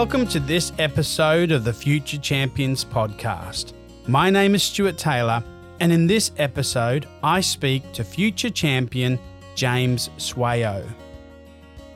Welcome 0.00 0.28
to 0.28 0.38
this 0.38 0.70
episode 0.78 1.50
of 1.50 1.64
the 1.64 1.72
Future 1.72 2.18
Champions 2.18 2.84
podcast. 2.84 3.72
My 4.06 4.30
name 4.30 4.54
is 4.54 4.62
Stuart 4.62 4.96
Taylor, 4.96 5.42
and 5.80 5.92
in 5.92 6.06
this 6.06 6.30
episode, 6.38 7.08
I 7.24 7.40
speak 7.40 7.92
to 7.94 8.04
future 8.04 8.48
champion 8.48 9.18
James 9.56 10.08
Swayo. 10.16 10.88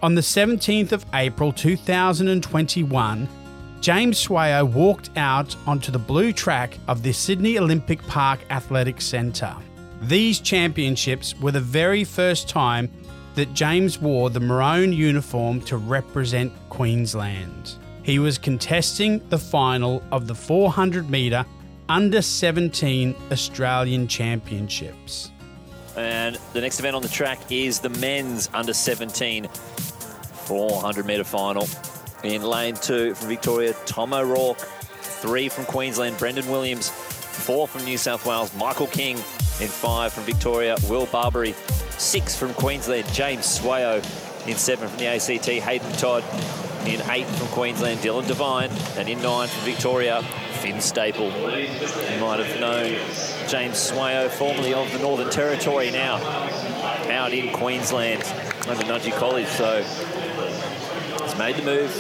On 0.03 0.17
the 0.17 0.21
17th 0.21 0.91
of 0.91 1.07
April 1.15 1.53
2021, 1.53 3.29
James 3.81 4.27
Swayo 4.27 4.69
walked 4.69 5.11
out 5.17 5.55
onto 5.69 5.93
the 5.93 5.99
blue 6.01 6.33
track 6.33 6.77
of 6.89 7.05
the 7.05 7.13
Sydney 7.13 7.57
Olympic 7.57 8.05
Park 8.09 8.41
Athletic 8.51 9.01
Centre. 9.01 9.55
These 10.01 10.41
championships 10.41 11.39
were 11.39 11.53
the 11.53 11.61
very 11.61 12.03
first 12.03 12.49
time 12.49 12.91
that 13.37 13.55
James 13.55 14.01
wore 14.01 14.29
the 14.29 14.41
maroon 14.41 14.93
uniform 14.93 15.61
to 15.61 15.77
represent 15.77 16.53
Queensland. 16.69 17.77
He 18.03 18.19
was 18.19 18.37
contesting 18.39 19.27
the 19.29 19.39
final 19.39 20.03
of 20.11 20.27
the 20.27 20.35
400 20.35 21.09
metre 21.09 21.45
under 21.89 22.23
17 22.23 23.15
Australian 23.31 24.09
Championships. 24.09 25.31
And 25.97 26.39
the 26.53 26.61
next 26.61 26.81
event 26.81 26.97
on 26.97 27.03
the 27.03 27.09
track 27.09 27.39
is 27.51 27.81
the 27.81 27.91
men's 27.91 28.49
under 28.55 28.73
17 28.73 29.47
400 29.47 31.07
metre 31.07 31.25
final. 31.25 31.69
In 32.25 32.43
lane 32.43 32.75
two 32.75 33.15
from 33.15 33.29
Victoria, 33.29 33.75
Tom 33.87 34.13
O'Rourke. 34.13 34.59
Three 34.59 35.49
from 35.49 35.65
Queensland, 35.65 36.19
Brendan 36.19 36.49
Williams. 36.49 36.89
Four 36.89 37.69
from 37.69 37.85
New 37.85 37.99
South 37.99 38.27
Wales, 38.27 38.55
Michael 38.57 38.87
King. 38.89 39.17
In 39.17 39.69
five 39.69 40.13
from 40.13 40.25
Victoria, 40.25 40.77
Will 40.89 41.07
Barbary. 41.07 41.55
Six 41.99 42.37
from 42.37 42.55
Queensland, 42.55 43.07
James 43.13 43.45
Swayo. 43.45 43.99
In 44.49 44.57
seven 44.57 44.89
from 44.89 44.99
the 44.99 45.07
ACT, 45.07 45.47
Hayden 45.47 45.93
Todd. 45.93 46.25
In 46.87 47.01
eight 47.11 47.27
from 47.27 47.49
Queensland, 47.49 48.01
Dylan 48.01 48.27
Devine. 48.27 48.71
And 48.99 49.09
in 49.09 49.23
nine 49.23 49.49
from 49.49 49.65
Victoria, 49.65 50.23
Finn 50.61 50.81
Staple. 50.81 51.27
You 51.27 52.21
might 52.21 52.41
have 52.41 52.61
known 52.61 52.97
James 53.49 53.77
Swayo, 53.77 54.29
formerly 54.31 54.75
of 54.75 54.91
the 54.93 54.99
Northern 54.99 55.31
Territory, 55.31 55.91
now 55.91 56.17
out 57.11 57.33
in 57.33 57.53
Queensland 57.53 58.23
under 58.69 58.85
Nudgee 58.85 59.13
College. 59.13 59.49
So 59.49 59.83
he's 61.23 61.39
made 61.39 61.57
the 61.57 61.63
move. 61.63 61.91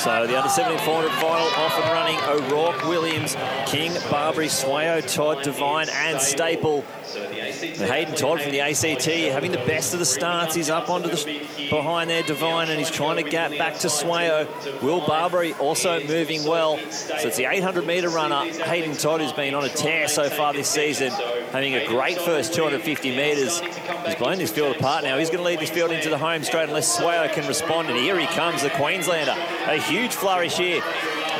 So 0.00 0.26
the 0.26 0.34
under 0.34 0.48
17 0.48 0.82
400 0.86 1.10
final 1.20 1.46
off 1.46 1.78
and 1.78 1.92
running. 1.92 2.18
O'Rourke, 2.22 2.84
Williams, 2.84 3.36
King, 3.66 3.92
Barbary, 4.10 4.46
Swayo, 4.46 5.02
Todd, 5.02 5.42
Devine, 5.42 5.90
and 5.90 6.18
Staple. 6.18 6.86
Hayden 7.12 8.14
Todd 8.14 8.40
from 8.40 8.52
the 8.52 8.60
ACT 8.60 9.04
having 9.04 9.52
the 9.52 9.58
best 9.58 9.92
of 9.92 9.98
the 9.98 10.06
starts. 10.06 10.54
He's 10.54 10.70
up 10.70 10.88
onto 10.88 11.10
the 11.10 11.68
behind 11.68 12.08
there, 12.08 12.22
Devine, 12.22 12.70
and 12.70 12.78
he's 12.78 12.90
trying 12.90 13.22
to 13.22 13.28
get 13.28 13.58
back 13.58 13.74
to 13.80 13.88
Swayo. 13.88 14.48
Will 14.82 15.06
Barbary 15.06 15.52
also 15.54 16.02
moving 16.06 16.44
well. 16.44 16.78
So 16.90 17.28
it's 17.28 17.36
the 17.36 17.44
800 17.44 17.86
metre 17.86 18.08
runner. 18.08 18.50
Hayden 18.64 18.96
Todd 18.96 19.20
has 19.20 19.34
been 19.34 19.54
on 19.54 19.64
a 19.64 19.68
tear 19.68 20.08
so 20.08 20.30
far 20.30 20.54
this 20.54 20.68
season, 20.68 21.12
having 21.52 21.74
a 21.74 21.86
great 21.86 22.18
first 22.18 22.54
250 22.54 23.16
metres. 23.16 23.60
He's 24.06 24.14
blown 24.16 24.38
this 24.38 24.50
field 24.50 24.76
apart 24.76 25.04
now. 25.04 25.18
He's 25.18 25.30
going 25.30 25.38
to 25.38 25.44
lead 25.44 25.60
this 25.60 25.70
field 25.70 25.90
into 25.90 26.08
the 26.08 26.18
home 26.18 26.42
straight 26.44 26.68
unless 26.68 26.98
Swayo 26.98 27.32
can 27.32 27.46
respond. 27.46 27.88
And 27.88 27.98
here 27.98 28.18
he 28.18 28.26
comes, 28.26 28.62
the 28.62 28.70
Queenslander. 28.70 29.34
A 29.66 29.76
huge 29.76 30.14
flourish 30.14 30.56
here 30.56 30.82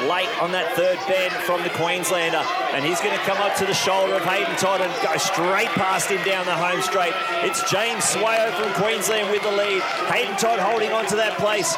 late 0.09 0.31
on 0.41 0.53
that 0.53 0.73
third 0.77 0.99
bend 1.07 1.33
from 1.45 1.63
the 1.63 1.71
Queenslander. 1.71 2.43
And 2.73 2.85
he's 2.85 3.01
going 3.01 3.17
to 3.17 3.25
come 3.25 3.39
up 3.39 3.55
to 3.57 3.67
the 3.67 3.75
shoulder 3.75 4.15
of 4.15 4.23
Hayden 4.23 4.55
Todd 4.57 4.81
and 4.81 4.91
go 5.03 5.17
straight 5.19 5.69
past 5.77 6.11
him 6.11 6.23
down 6.25 6.47
the 6.47 6.55
home 6.55 6.81
straight. 6.83 7.13
It's 7.43 7.69
James 7.71 8.05
Swayo 8.05 8.51
from 8.55 8.73
Queensland 8.83 9.31
with 9.31 9.43
the 9.43 9.53
lead. 9.53 9.83
Hayden 10.09 10.37
Todd 10.37 10.59
holding 10.59 10.93
on 10.93 11.07
to 11.07 11.17
that 11.17 11.37
place. 11.39 11.75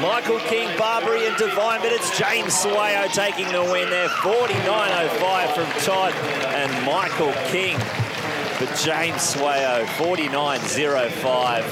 Michael 0.00 0.38
King, 0.40 0.68
Barbary 0.78 1.26
and 1.26 1.36
Devine, 1.36 1.80
but 1.80 1.92
it's 1.92 2.16
James 2.16 2.54
Swayo 2.54 3.12
taking 3.12 3.48
the 3.48 3.62
win 3.64 3.90
there. 3.90 4.08
49.05 4.08 5.54
from 5.54 5.66
Todd 5.82 6.14
and 6.54 6.70
Michael 6.86 7.32
King. 7.48 7.76
But 8.58 8.74
James 8.78 9.34
Swayo, 9.34 9.84
49.05. 9.84 11.64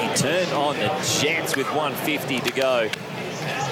He 0.00 0.08
turned 0.16 0.52
on 0.52 0.76
the 0.76 0.88
Jets 1.20 1.54
with 1.56 1.66
150 1.74 2.40
to 2.40 2.52
go 2.52 2.88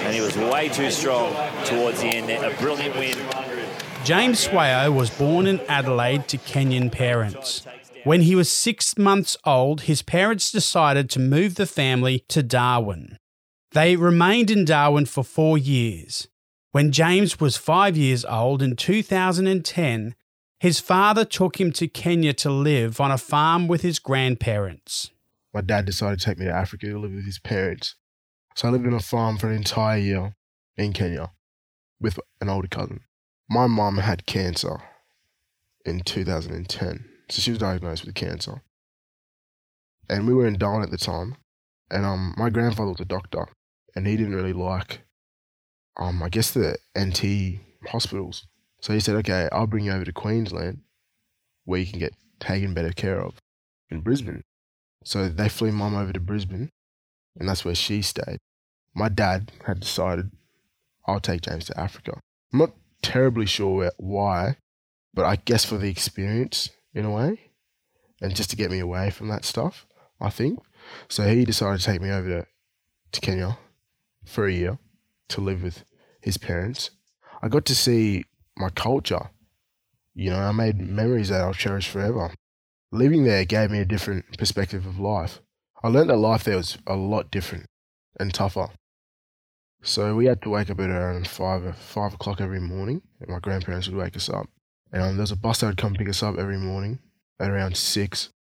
and 0.09 0.15
he 0.15 0.21
was 0.23 0.37
way 0.37 0.69
too 0.69 0.91
strong 0.91 1.35
towards 1.65 2.01
the 2.01 2.09
end 2.09 2.29
there. 2.29 2.51
A 2.51 2.55
brilliant 2.57 2.97
win. 2.97 3.17
James 4.05 4.47
Swayo 4.47 4.95
was 4.95 5.11
born 5.11 5.47
in 5.47 5.61
Adelaide 5.69 6.29
to 6.29 6.39
Kenyan 6.39 6.91
parents. 6.91 7.63
When 8.05 8.23
he 8.23 8.35
was 8.35 8.51
six 8.51 8.97
months 8.97 9.37
old, 9.45 9.83
his 9.83 10.03
parents 10.03 10.51
decided 10.51 11.11
to 11.11 11.21
move 11.21 11.57
the 11.57 11.67
family 11.67 12.25
to 12.29 12.43
Darwin. 12.43 13.19
They 13.73 13.97
remained 13.97 14.51
in 14.51 14.65
Darwin 14.65 15.07
for 15.07 15.23
four 15.23 15.59
years. 15.59 16.29
When 16.73 16.93
James 16.93 17.41
was 17.41 17.57
five 17.57 17.97
years 17.97 18.25
old 18.25 18.63
in 18.63 18.77
2010, 18.77 20.15
his 20.61 20.81
father 20.81 21.25
took 21.25 21.61
him 21.61 21.73
to 21.73 21.89
Kenya 21.89 22.33
to 22.35 22.51
live 22.51 23.01
on 23.01 23.11
a 23.11 23.19
farm 23.19 23.69
with 23.69 23.83
his 23.83 23.99
grandparents. 23.99 25.11
My 25.53 25.61
dad 25.61 25.87
decided 25.87 26.21
to 26.21 26.25
take 26.25 26.39
me 26.39 26.47
to 26.47 26.53
Africa 26.53 26.87
to 26.87 26.99
live 26.99 27.13
with 27.13 27.25
his 27.25 27.39
parents. 27.39 27.95
So 28.55 28.69
I 28.69 28.71
lived 28.73 28.87
on 28.87 28.95
a 28.95 29.01
farm 29.01 29.39
for 29.39 29.49
an 29.49 29.57
entire 29.57 29.99
year 29.99 30.35
in 30.77 30.93
Kenya 30.93 31.33
with 32.01 32.19
an 32.41 32.49
older 32.49 32.69
cousin. 32.69 33.01
My 33.49 33.67
mum 33.67 33.99
had 33.99 34.27
cancer 34.27 34.83
in 35.85 36.01
2010. 36.01 37.05
So 37.31 37.41
she 37.41 37.51
was 37.51 37.59
diagnosed 37.59 38.05
with 38.05 38.15
cancer. 38.15 38.63
And 40.09 40.27
we 40.27 40.35
were 40.35 40.47
in 40.47 40.59
Darwin 40.59 40.83
at 40.83 40.91
the 40.91 40.99
time. 40.99 41.37
And 41.91 42.05
um, 42.05 42.35
my 42.37 42.51
grandfather 42.51 42.91
was 42.91 43.01
a 43.01 43.05
doctor. 43.05 43.49
And 43.95 44.07
he 44.07 44.17
didn't 44.17 44.35
really 44.35 44.53
like, 44.53 45.03
um, 45.97 46.23
I 46.23 46.29
guess, 46.29 46.53
the 46.53 46.79
NT 46.99 47.61
hospitals. 47.91 48.47
So 48.81 48.93
he 48.93 49.01
said, 49.01 49.17
okay, 49.17 49.49
I'll 49.53 49.67
bring 49.67 49.85
you 49.85 49.93
over 49.93 50.05
to 50.05 50.13
Queensland 50.13 50.81
where 51.65 51.81
you 51.81 51.87
can 51.87 51.99
get 51.99 52.15
taken 52.41 52.73
better 52.73 52.93
care 52.93 53.21
of 53.21 53.35
in 53.91 54.01
Brisbane. 54.01 54.43
So 55.05 55.29
they 55.29 55.49
flew 55.49 55.73
mum 55.73 55.97
over 55.97 56.13
to 56.13 56.21
Brisbane. 56.21 56.71
And 57.39 57.49
that's 57.49 57.65
where 57.65 57.75
she 57.75 58.03
stayed 58.03 58.39
my 58.99 59.09
dad 59.09 59.53
had 59.65 59.81
decided 59.81 60.31
I'll 61.07 61.21
take 61.21 61.43
James 61.43 61.67
to 61.67 61.81
Africa. 61.81 62.21
I'm 62.53 62.59
not 62.59 62.75
terribly 63.01 63.47
sure 63.47 63.91
why, 63.97 64.57
but 65.15 65.25
I 65.25 65.37
guess 65.37 65.65
for 65.65 65.79
the 65.79 65.89
experience 65.89 66.71
in 66.99 67.05
a 67.05 67.11
way, 67.11 67.51
and 68.21 68.35
just 68.35 68.51
to 68.51 68.57
get 68.57 68.71
me 68.71 68.81
away 68.81 69.11
from 69.11 69.29
that 69.29 69.45
stuff, 69.45 69.87
I 70.21 70.31
think. 70.31 70.59
So 71.09 71.29
he 71.29 71.45
decided 71.45 71.81
to 71.81 71.87
take 71.87 72.03
me 72.03 72.11
over 72.11 72.29
to, 72.29 72.47
to 73.13 73.21
Kenya 73.21 73.59
for 74.25 74.47
a 74.47 74.53
year 74.53 74.79
to 75.29 75.41
live 75.41 75.63
with 75.63 75.85
his 76.21 76.39
parents. 76.39 76.91
I 77.41 77.49
got 77.49 77.65
to 77.67 77.75
see 77.75 78.25
my 78.57 78.71
culture. 78.71 79.31
You 80.15 80.31
know, 80.31 80.41
I 80.41 80.51
made 80.53 80.81
memories 80.81 81.29
that 81.29 81.41
I'll 81.41 81.55
cherish 81.55 81.89
forever. 81.89 82.33
Living 82.91 83.23
there 83.23 83.45
gave 83.45 83.71
me 83.71 83.79
a 83.79 83.85
different 83.85 84.37
perspective 84.37 84.85
of 84.85 84.99
life. 84.99 85.41
I 85.85 85.89
learned 85.89 86.11
that 86.11 86.17
life 86.17 86.43
there 86.43 86.57
was 86.57 86.79
a 86.87 86.97
lot 86.97 87.31
different 87.31 87.67
and 88.19 88.35
tougher. 88.35 88.71
So 89.83 90.17
we 90.17 90.27
had 90.27 90.43
to 90.43 90.51
wake 90.51 90.71
up 90.71 90.81
at 90.81 90.91
around 90.91 91.29
five 91.29 91.77
five 91.77 92.15
o'clock 92.15 92.41
every 92.41 92.59
morning, 92.59 93.03
and 93.21 93.31
my 93.31 93.39
grandparents 93.39 93.87
would 93.87 93.97
wake 93.97 94.17
us 94.17 94.29
up. 94.29 94.49
And 94.93 95.03
um, 95.03 95.17
there 95.17 95.23
was 95.23 95.33
a 95.33 95.37
bus 95.37 95.61
that 95.61 95.67
would 95.67 95.77
come 95.77 95.95
pick 95.95 96.09
us 96.09 96.23
up 96.23 96.39
every 96.39 96.57
morning 96.57 96.99
at 97.39 97.51
around 97.51 97.77
six. 97.77 98.31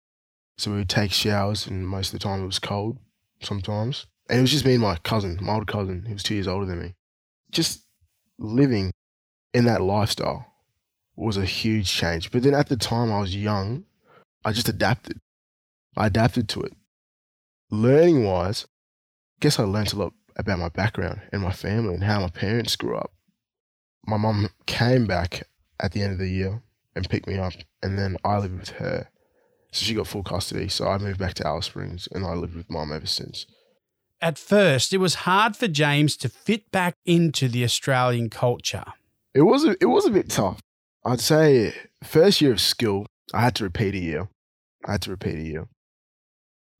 So 0.56 0.70
we 0.70 0.78
would 0.78 0.88
take 0.88 1.12
showers, 1.12 1.66
and 1.66 1.86
most 1.86 2.12
of 2.12 2.18
the 2.18 2.24
time 2.24 2.42
it 2.42 2.46
was 2.46 2.58
cold 2.58 2.98
sometimes. 3.42 4.06
And 4.28 4.38
it 4.38 4.42
was 4.42 4.50
just 4.50 4.66
me 4.66 4.74
and 4.74 4.82
my 4.82 4.96
cousin, 4.96 5.38
my 5.40 5.54
older 5.54 5.64
cousin, 5.64 6.04
who 6.06 6.14
was 6.14 6.22
two 6.22 6.34
years 6.34 6.48
older 6.48 6.66
than 6.66 6.80
me. 6.80 6.94
Just 7.50 7.84
living 8.38 8.92
in 9.54 9.64
that 9.64 9.82
lifestyle 9.82 10.46
was 11.16 11.36
a 11.36 11.44
huge 11.44 11.90
change. 11.90 12.30
But 12.30 12.42
then 12.42 12.54
at 12.54 12.68
the 12.68 12.76
time 12.76 13.12
I 13.12 13.20
was 13.20 13.34
young, 13.34 13.84
I 14.44 14.52
just 14.52 14.68
adapted. 14.68 15.20
I 15.96 16.06
adapted 16.06 16.48
to 16.50 16.62
it. 16.62 16.72
Learning 17.70 18.24
wise, 18.24 18.66
I 19.36 19.38
guess 19.40 19.58
I 19.58 19.64
learned 19.64 19.92
a 19.92 19.96
lot 19.96 20.12
about 20.36 20.58
my 20.58 20.68
background 20.68 21.20
and 21.32 21.42
my 21.42 21.52
family 21.52 21.94
and 21.94 22.04
how 22.04 22.20
my 22.20 22.28
parents 22.28 22.76
grew 22.76 22.96
up. 22.96 23.12
My 24.06 24.16
mum 24.16 24.48
came 24.66 25.06
back 25.06 25.46
at 25.80 25.92
the 25.92 26.02
end 26.02 26.12
of 26.12 26.18
the 26.18 26.28
year 26.28 26.62
and 26.94 27.08
picked 27.08 27.26
me 27.26 27.38
up, 27.38 27.52
and 27.82 27.98
then 27.98 28.16
I 28.24 28.38
lived 28.38 28.58
with 28.58 28.70
her. 28.70 29.08
So 29.70 29.84
she 29.84 29.94
got 29.94 30.06
full 30.06 30.22
custody. 30.22 30.68
So 30.68 30.88
I 30.88 30.98
moved 30.98 31.18
back 31.18 31.34
to 31.34 31.46
Alice 31.46 31.66
Springs 31.66 32.08
and 32.12 32.24
I 32.24 32.32
lived 32.32 32.56
with 32.56 32.70
mum 32.70 32.90
ever 32.90 33.06
since. 33.06 33.44
At 34.20 34.38
first, 34.38 34.92
it 34.92 34.98
was 34.98 35.14
hard 35.14 35.56
for 35.56 35.68
James 35.68 36.16
to 36.18 36.28
fit 36.28 36.70
back 36.72 36.94
into 37.04 37.48
the 37.48 37.64
Australian 37.64 38.30
culture. 38.30 38.84
It 39.34 39.42
was 39.42 39.64
a, 39.64 39.76
it 39.80 39.86
was 39.86 40.06
a 40.06 40.10
bit 40.10 40.30
tough. 40.30 40.60
I'd 41.04 41.20
say 41.20 41.74
first 42.02 42.40
year 42.40 42.52
of 42.52 42.60
school, 42.60 43.06
I 43.32 43.42
had 43.42 43.54
to 43.56 43.64
repeat 43.64 43.94
a 43.94 43.98
year. 43.98 44.28
I 44.84 44.92
had 44.92 45.02
to 45.02 45.10
repeat 45.10 45.38
a 45.38 45.42
year, 45.42 45.68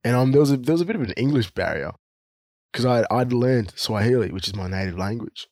and 0.02 0.16
um, 0.16 0.32
there 0.32 0.40
was 0.40 0.50
a, 0.50 0.56
there 0.56 0.72
was 0.72 0.80
a 0.80 0.84
bit 0.84 0.96
of 0.96 1.02
an 1.02 1.12
English 1.12 1.50
barrier 1.50 1.92
because 2.72 2.86
I'd, 2.86 3.04
I'd 3.10 3.32
learned 3.32 3.72
Swahili, 3.76 4.30
which 4.30 4.48
is 4.48 4.56
my 4.56 4.68
native 4.68 4.98
language. 4.98 5.46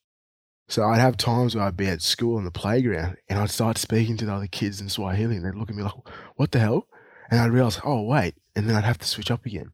So 0.68 0.82
I'd 0.82 1.00
have 1.00 1.16
times 1.16 1.54
where 1.54 1.64
I'd 1.64 1.76
be 1.76 1.86
at 1.86 2.02
school 2.02 2.36
on 2.36 2.44
the 2.44 2.50
playground 2.50 3.16
and 3.28 3.38
I'd 3.38 3.50
start 3.50 3.78
speaking 3.78 4.16
to 4.16 4.26
the 4.26 4.34
other 4.34 4.48
kids 4.48 4.80
in 4.80 4.88
Swahili 4.88 5.36
and 5.36 5.44
they'd 5.44 5.54
look 5.54 5.70
at 5.70 5.76
me 5.76 5.82
like, 5.82 5.94
what 6.34 6.50
the 6.50 6.58
hell? 6.58 6.88
And 7.30 7.40
I'd 7.40 7.52
realize, 7.52 7.80
oh, 7.84 8.02
wait. 8.02 8.34
And 8.54 8.68
then 8.68 8.76
I'd 8.76 8.84
have 8.84 8.98
to 8.98 9.06
switch 9.06 9.30
up 9.30 9.46
again. 9.46 9.70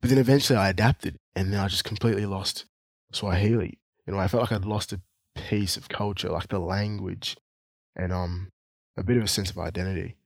But 0.00 0.10
then 0.10 0.18
eventually 0.18 0.58
I 0.58 0.70
adapted 0.70 1.18
and 1.34 1.52
then 1.52 1.60
I 1.60 1.68
just 1.68 1.84
completely 1.84 2.24
lost 2.24 2.64
Swahili. 3.12 3.78
You 4.06 4.14
know, 4.14 4.18
I 4.18 4.28
felt 4.28 4.42
like 4.42 4.52
I'd 4.52 4.64
lost 4.64 4.92
a 4.92 5.00
piece 5.34 5.76
of 5.76 5.88
culture, 5.88 6.30
like 6.30 6.48
the 6.48 6.58
language 6.58 7.36
and 7.94 8.12
um, 8.12 8.52
a 8.96 9.02
bit 9.02 9.16
of 9.16 9.24
a 9.24 9.28
sense 9.28 9.50
of 9.50 9.58
identity. 9.58 10.16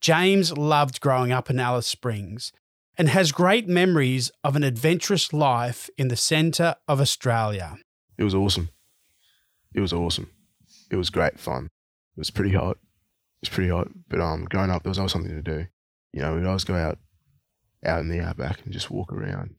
James 0.00 0.56
loved 0.56 1.00
growing 1.00 1.32
up 1.32 1.50
in 1.50 1.60
Alice 1.60 1.86
Springs 1.86 2.52
and 2.96 3.08
has 3.08 3.32
great 3.32 3.68
memories 3.68 4.30
of 4.42 4.56
an 4.56 4.62
adventurous 4.62 5.32
life 5.32 5.88
in 5.96 6.08
the 6.08 6.16
centre 6.16 6.76
of 6.86 7.00
Australia. 7.00 7.78
It 8.18 8.24
was 8.24 8.34
awesome. 8.34 8.70
It 9.74 9.80
was 9.80 9.92
awesome. 9.92 10.30
It 10.90 10.96
was 10.96 11.10
great 11.10 11.38
fun. 11.38 11.64
It 11.64 12.20
was 12.20 12.30
pretty 12.30 12.54
hot. 12.54 12.76
It 13.42 13.42
was 13.42 13.48
pretty 13.48 13.70
hot. 13.70 13.88
But 14.08 14.20
um, 14.20 14.44
growing 14.44 14.70
up, 14.70 14.82
there 14.82 14.90
was 14.90 14.98
always 14.98 15.12
something 15.12 15.34
to 15.34 15.42
do. 15.42 15.66
You 16.12 16.20
know, 16.20 16.36
we'd 16.36 16.46
always 16.46 16.64
go 16.64 16.76
out, 16.76 16.98
out 17.84 18.00
in 18.00 18.08
the 18.08 18.20
outback 18.20 18.60
and 18.64 18.72
just 18.72 18.90
walk 18.90 19.12
around, 19.12 19.56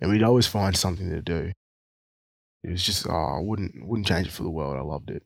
and 0.00 0.10
we'd 0.10 0.22
always 0.22 0.46
find 0.46 0.76
something 0.76 1.08
to 1.08 1.22
do. 1.22 1.52
It 2.62 2.70
was 2.70 2.82
just, 2.82 3.06
oh, 3.08 3.36
I 3.38 3.40
wouldn't 3.40 3.86
wouldn't 3.86 4.06
change 4.06 4.26
it 4.26 4.32
for 4.32 4.42
the 4.42 4.50
world. 4.50 4.76
I 4.76 4.82
loved 4.82 5.10
it. 5.10 5.22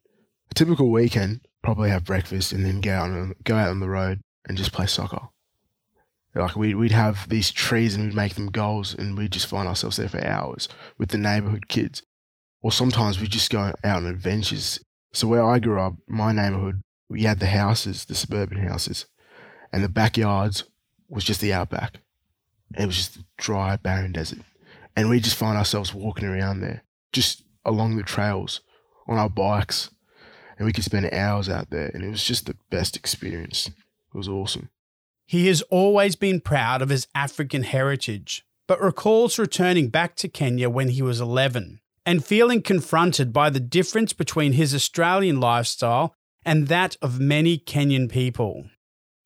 A 0.51 0.55
typical 0.55 0.91
weekend, 0.91 1.41
probably 1.63 1.91
have 1.91 2.05
breakfast 2.05 2.53
and 2.53 2.65
then 2.65 2.81
go 2.81 2.93
out 2.93 3.11
on, 3.11 3.35
go 3.45 3.57
out 3.57 3.69
on 3.71 3.81
the 3.81 3.89
road 3.89 4.21
and 4.47 4.57
just 4.57 4.73
play 4.73 4.87
soccer. 4.87 5.29
Like 6.35 6.57
we'd, 6.57 6.77
we'd 6.77 6.93
have 6.93 7.29
these 7.29 7.51
trees 7.51 7.95
and 7.95 8.05
we'd 8.05 8.15
make 8.15 8.35
them 8.35 8.51
goals 8.51 8.95
and 8.95 9.17
we'd 9.17 9.33
just 9.33 9.47
find 9.47 9.67
ourselves 9.67 9.97
there 9.97 10.09
for 10.09 10.25
hours 10.25 10.69
with 10.97 11.09
the 11.09 11.19
neighborhood 11.19 11.69
kids. 11.69 12.03
Or 12.61 12.73
sometimes 12.73 13.21
we'd 13.21 13.31
just 13.31 13.51
go 13.51 13.61
out 13.61 13.77
on 13.85 14.07
adventures. 14.07 14.81
So 15.13 15.29
where 15.29 15.45
I 15.45 15.59
grew 15.59 15.81
up, 15.81 15.95
my 16.07 16.33
neighborhood, 16.33 16.83
we 17.09 17.23
had 17.23 17.41
the 17.41 17.47
houses, 17.47 18.05
the 18.05 18.15
suburban 18.15 18.59
houses, 18.59 19.07
and 19.73 19.83
the 19.83 19.89
backyards 19.89 20.65
was 21.09 21.25
just 21.25 21.41
the 21.41 21.53
outback. 21.53 21.99
And 22.75 22.85
it 22.85 22.87
was 22.87 22.97
just 22.97 23.19
dry, 23.37 23.77
barren 23.77 24.13
desert. 24.13 24.41
And 24.97 25.09
we 25.09 25.21
just 25.21 25.37
find 25.37 25.57
ourselves 25.57 25.95
walking 25.95 26.29
around 26.29 26.61
there, 26.61 26.83
just 27.13 27.45
along 27.65 27.97
the 27.97 28.03
trails 28.03 28.61
on 29.07 29.17
our 29.17 29.31
bikes. 29.31 29.91
And 30.59 30.67
we 30.67 30.73
could 30.73 30.85
spend 30.85 31.09
hours 31.13 31.49
out 31.49 31.71
there. 31.71 31.91
And 31.95 32.03
it 32.03 32.11
was 32.11 32.25
just 32.25 32.47
the 32.47 32.57
best 32.71 32.97
experience. 32.97 33.69
It 33.69 34.17
was 34.17 34.29
awesome. 34.29 34.71
He 35.25 35.47
has 35.47 35.63
always 35.63 36.17
been 36.17 36.41
proud 36.41 36.83
of 36.83 36.89
his 36.89 37.07
African 37.15 37.63
heritage, 37.63 38.45
but 38.67 38.81
recalls 38.81 39.39
returning 39.39 39.89
back 39.89 40.17
to 40.17 40.29
Kenya 40.29 40.69
when 40.69 40.89
he 40.89 41.03
was 41.03 41.21
11 41.21 41.81
and 42.09 42.25
feeling 42.25 42.63
confronted 42.63 43.35
by 43.35 43.51
the 43.51 43.61
difference 43.61 44.15
between 44.15 44.55
his 44.55 44.75
Australian 44.75 45.39
lifestyle 45.41 46.15
and 46.43 46.69
that 46.69 46.97
of 47.03 47.21
many 47.21 47.59
Kenyan 47.59 48.11
people. 48.11 48.65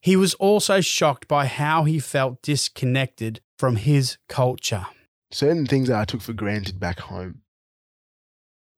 He 0.01 0.17
was 0.17 0.33
also 0.33 0.81
shocked 0.81 1.29
by 1.29 1.45
how 1.45 1.85
he 1.85 1.97
felt 1.97 2.41
disconnected 2.41 3.39
from 3.57 3.77
his 3.77 4.17
culture. 4.27 4.85
Certain 5.31 5.65
things 5.65 5.87
that 5.87 5.97
I 5.97 6.03
took 6.03 6.19
for 6.19 6.33
granted 6.33 6.77
back 6.77 6.99
home, 6.99 7.43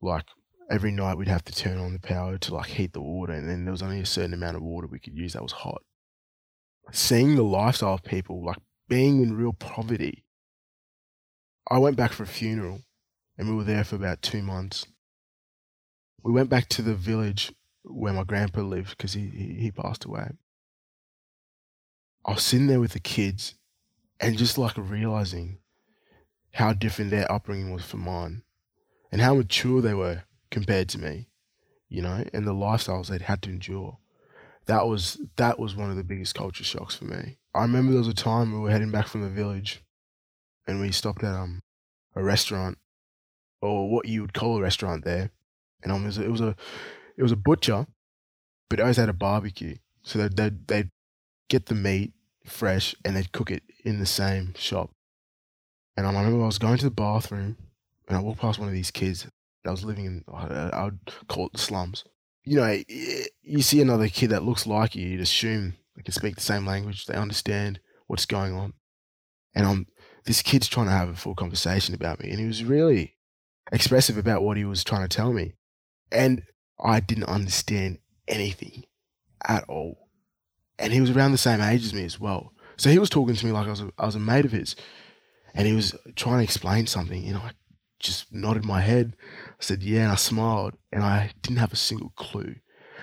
like 0.03 0.25
every 0.69 0.91
night 0.91 1.17
we'd 1.17 1.27
have 1.27 1.45
to 1.45 1.55
turn 1.55 1.79
on 1.79 1.93
the 1.93 1.99
power 1.99 2.37
to 2.37 2.53
like 2.53 2.67
heat 2.67 2.93
the 2.93 3.01
water, 3.01 3.33
and 3.33 3.49
then 3.49 3.65
there 3.65 3.71
was 3.71 3.81
only 3.81 4.01
a 4.01 4.05
certain 4.05 4.35
amount 4.35 4.55
of 4.55 4.61
water 4.61 4.85
we 4.85 4.99
could 4.99 5.17
use 5.17 5.33
that 5.33 5.41
was 5.41 5.51
hot 5.51 5.81
seeing 6.91 7.35
the 7.35 7.43
lifestyle 7.43 7.95
of 7.95 8.03
people, 8.03 8.45
like 8.45 8.57
being 8.87 9.23
in 9.23 9.35
real 9.35 9.53
poverty. 9.53 10.23
I 11.71 11.79
went 11.79 11.97
back 11.97 12.13
for 12.13 12.21
a 12.21 12.27
funeral 12.27 12.81
and 13.37 13.49
we 13.49 13.55
were 13.55 13.63
there 13.63 13.83
for 13.83 13.95
about 13.95 14.21
two 14.21 14.41
months. 14.41 14.87
We 16.23 16.31
went 16.31 16.49
back 16.49 16.69
to 16.69 16.81
the 16.81 16.95
village 16.95 17.53
where 17.83 18.13
my 18.13 18.23
grandpa 18.23 18.61
lived 18.61 18.91
because 18.91 19.13
he, 19.13 19.27
he, 19.27 19.71
passed 19.71 20.05
away. 20.05 20.31
I 22.25 22.31
was 22.33 22.43
sitting 22.43 22.67
there 22.67 22.79
with 22.79 22.93
the 22.93 22.99
kids 22.99 23.55
and 24.19 24.37
just 24.37 24.57
like 24.57 24.77
realizing 24.77 25.59
how 26.53 26.73
different 26.73 27.11
their 27.11 27.31
upbringing 27.31 27.71
was 27.71 27.85
from 27.85 28.01
mine 28.01 28.41
and 29.11 29.21
how 29.21 29.35
mature 29.35 29.81
they 29.81 29.93
were 29.93 30.23
compared 30.49 30.89
to 30.89 30.97
me, 30.99 31.27
you 31.89 32.01
know, 32.01 32.23
and 32.33 32.47
the 32.47 32.53
lifestyles 32.53 33.07
they'd 33.07 33.21
had 33.21 33.43
to 33.43 33.49
endure 33.51 33.99
that 34.65 34.87
was 34.87 35.19
that 35.35 35.59
was 35.59 35.75
one 35.75 35.89
of 35.89 35.95
the 35.95 36.03
biggest 36.03 36.35
culture 36.35 36.63
shocks 36.63 36.95
for 36.95 37.05
me. 37.05 37.37
I 37.53 37.61
remember 37.61 37.91
there 37.91 37.99
was 37.99 38.07
a 38.07 38.13
time 38.13 38.51
we 38.51 38.59
were 38.59 38.71
heading 38.71 38.91
back 38.91 39.07
from 39.07 39.21
the 39.21 39.29
village, 39.29 39.83
and 40.67 40.81
we 40.81 40.91
stopped 40.91 41.23
at 41.23 41.35
um 41.35 41.61
a 42.15 42.23
restaurant, 42.23 42.77
or 43.65 43.89
what 43.89 44.07
you 44.07 44.21
would 44.21 44.33
call 44.33 44.57
a 44.57 44.61
restaurant 44.61 45.03
there, 45.03 45.31
and 45.83 45.91
um, 45.91 46.03
it 46.03 46.07
was 46.07 46.17
a, 46.17 46.23
it 46.23 46.31
was 46.31 46.41
a 46.41 46.55
it 47.17 47.23
was 47.23 47.31
a 47.31 47.37
butcher, 47.37 47.87
but 48.69 48.79
it 48.79 48.81
always 48.81 48.97
had 48.97 49.09
a 49.09 49.13
barbecue, 49.13 49.75
so 50.03 50.19
they 50.19 50.27
they 50.27 50.55
they'd 50.67 50.89
get 51.49 51.67
the 51.67 51.75
meat 51.75 52.13
fresh 52.45 52.95
and 53.03 53.15
they'd 53.15 53.31
cook 53.31 53.51
it 53.51 53.63
in 53.83 53.99
the 53.99 54.05
same 54.05 54.53
shop. 54.55 54.91
And 55.97 56.05
um, 56.05 56.15
I 56.15 56.19
remember 56.21 56.43
I 56.43 56.47
was 56.47 56.59
going 56.59 56.77
to 56.77 56.85
the 56.85 56.91
bathroom, 56.91 57.57
and 58.07 58.17
I 58.17 58.21
walked 58.21 58.41
past 58.41 58.59
one 58.59 58.67
of 58.67 58.73
these 58.73 58.91
kids 58.91 59.27
that 59.63 59.71
was 59.71 59.83
living 59.83 60.05
in 60.05 60.23
I 60.31 60.83
would 60.85 60.99
call 61.27 61.47
it 61.47 61.53
the 61.53 61.59
slums 61.59 62.03
you 62.45 62.57
know, 62.57 62.79
you 63.41 63.61
see 63.61 63.81
another 63.81 64.07
kid 64.07 64.29
that 64.29 64.43
looks 64.43 64.67
like 64.67 64.95
you, 64.95 65.07
you'd 65.07 65.21
assume 65.21 65.75
they 65.95 66.03
can 66.03 66.13
speak 66.13 66.35
the 66.35 66.41
same 66.41 66.65
language, 66.65 67.05
they 67.05 67.15
understand 67.15 67.79
what's 68.07 68.27
going 68.27 68.53
on. 68.53 68.73
And 69.55 69.65
I'm, 69.65 69.87
this 70.25 70.41
kid's 70.41 70.67
trying 70.67 70.85
to 70.85 70.91
have 70.91 71.09
a 71.09 71.15
full 71.15 71.35
conversation 71.35 71.95
about 71.95 72.19
me, 72.19 72.29
and 72.29 72.39
he 72.39 72.45
was 72.45 72.63
really 72.63 73.14
expressive 73.71 74.17
about 74.17 74.43
what 74.43 74.57
he 74.57 74.65
was 74.65 74.83
trying 74.83 75.07
to 75.07 75.15
tell 75.15 75.33
me. 75.33 75.53
And 76.11 76.43
I 76.83 76.99
didn't 76.99 77.25
understand 77.25 77.99
anything 78.27 78.83
at 79.45 79.63
all. 79.67 80.09
And 80.77 80.91
he 80.93 81.01
was 81.01 81.09
around 81.09 81.31
the 81.31 81.37
same 81.37 81.61
age 81.61 81.83
as 81.85 81.93
me 81.93 82.05
as 82.05 82.19
well. 82.19 82.51
So 82.77 82.89
he 82.89 82.99
was 82.99 83.09
talking 83.09 83.35
to 83.35 83.45
me 83.45 83.51
like 83.51 83.67
I 83.67 83.71
was 83.71 83.81
a, 83.81 83.91
I 83.97 84.05
was 84.05 84.15
a 84.15 84.19
mate 84.19 84.45
of 84.45 84.51
his. 84.51 84.75
And 85.53 85.65
he 85.65 85.73
was 85.73 85.95
trying 86.15 86.39
to 86.39 86.43
explain 86.43 86.85
something, 86.85 87.23
know, 87.33 87.39
I 87.39 87.51
just 87.99 88.33
nodded 88.33 88.65
my 88.65 88.81
head. 88.81 89.15
I 89.23 89.63
said, 89.63 89.83
yeah, 89.83 90.03
and 90.03 90.11
I 90.11 90.15
smiled 90.15 90.73
and 90.91 91.03
I 91.03 91.31
didn't 91.41 91.59
have 91.59 91.71
a 91.71 91.77
single 91.77 92.11
clue. 92.17 92.55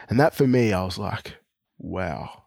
And 0.09 0.21
that 0.21 0.35
for 0.35 0.47
me, 0.47 0.73
I 0.73 0.85
was 0.85 0.99
like, 0.99 1.37
wow. 1.79 2.45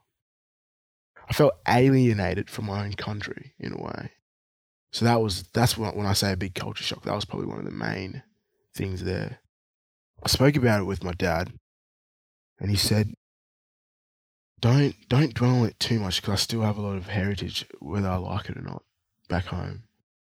I 1.27 1.33
felt 1.33 1.53
alienated 1.67 2.51
from 2.51 2.65
my 2.65 2.85
own 2.85 2.93
country 2.93 3.55
in 3.59 3.73
a 3.73 3.81
way. 3.81 4.11
So 4.95 5.05
that 5.05 5.21
was, 5.21 5.43
that's 5.53 5.77
when, 5.77 5.95
when 5.95 6.05
I 6.05 6.13
say 6.13 6.31
a 6.31 6.37
big 6.37 6.55
culture 6.55 6.83
shock, 6.83 7.03
that 7.03 7.15
was 7.15 7.25
probably 7.25 7.47
one 7.47 7.59
of 7.59 7.65
the 7.65 7.71
main 7.71 8.23
things 8.73 9.03
there. 9.03 9.39
I 10.23 10.29
spoke 10.29 10.55
about 10.55 10.79
it 10.79 10.85
with 10.85 11.03
my 11.03 11.11
dad 11.11 11.51
and 12.59 12.69
he 12.69 12.77
said, 12.77 13.13
don't, 14.61 14.95
don't 15.09 15.33
dwell 15.33 15.59
on 15.59 15.67
it 15.67 15.79
too 15.79 15.99
much 15.99 16.21
because 16.21 16.33
I 16.33 16.37
still 16.37 16.61
have 16.61 16.77
a 16.77 16.81
lot 16.81 16.95
of 16.95 17.07
heritage, 17.07 17.65
whether 17.79 18.07
I 18.07 18.15
like 18.15 18.49
it 18.49 18.57
or 18.57 18.61
not, 18.61 18.83
back 19.27 19.47
home, 19.47 19.83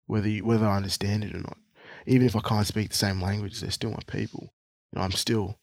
whether, 0.07 0.29
you, 0.29 0.45
whether 0.45 0.65
I 0.65 0.77
understand 0.77 1.25
it 1.25 1.35
or 1.35 1.39
not 1.39 1.57
even 2.05 2.27
if 2.27 2.35
I 2.35 2.41
can't 2.41 2.67
speak 2.67 2.89
the 2.89 2.95
same 2.95 3.21
language, 3.21 3.59
they're 3.59 3.71
still 3.71 3.91
my 3.91 4.03
people. 4.07 4.53
You 4.91 4.99
know, 4.99 5.05
I'm 5.05 5.11
still 5.11 5.59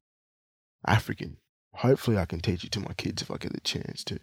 African. 0.87 1.37
Hopefully, 1.75 2.19
I 2.19 2.25
can 2.25 2.41
teach 2.41 2.65
it 2.65 2.73
to 2.73 2.81
my 2.81 2.93
kids 2.95 3.23
if 3.23 3.31
I 3.31 3.37
get 3.37 3.53
the 3.53 3.61
chance 3.61 4.05
to. 4.05 4.19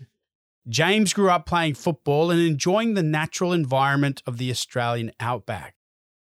James 0.69 1.13
grew 1.13 1.29
up 1.29 1.45
playing 1.45 1.75
football 1.75 2.29
and 2.29 2.41
enjoying 2.41 2.93
the 2.93 3.03
natural 3.03 3.53
environment 3.53 4.21
of 4.25 4.37
the 4.37 4.51
Australian 4.51 5.11
outback. 5.19 5.75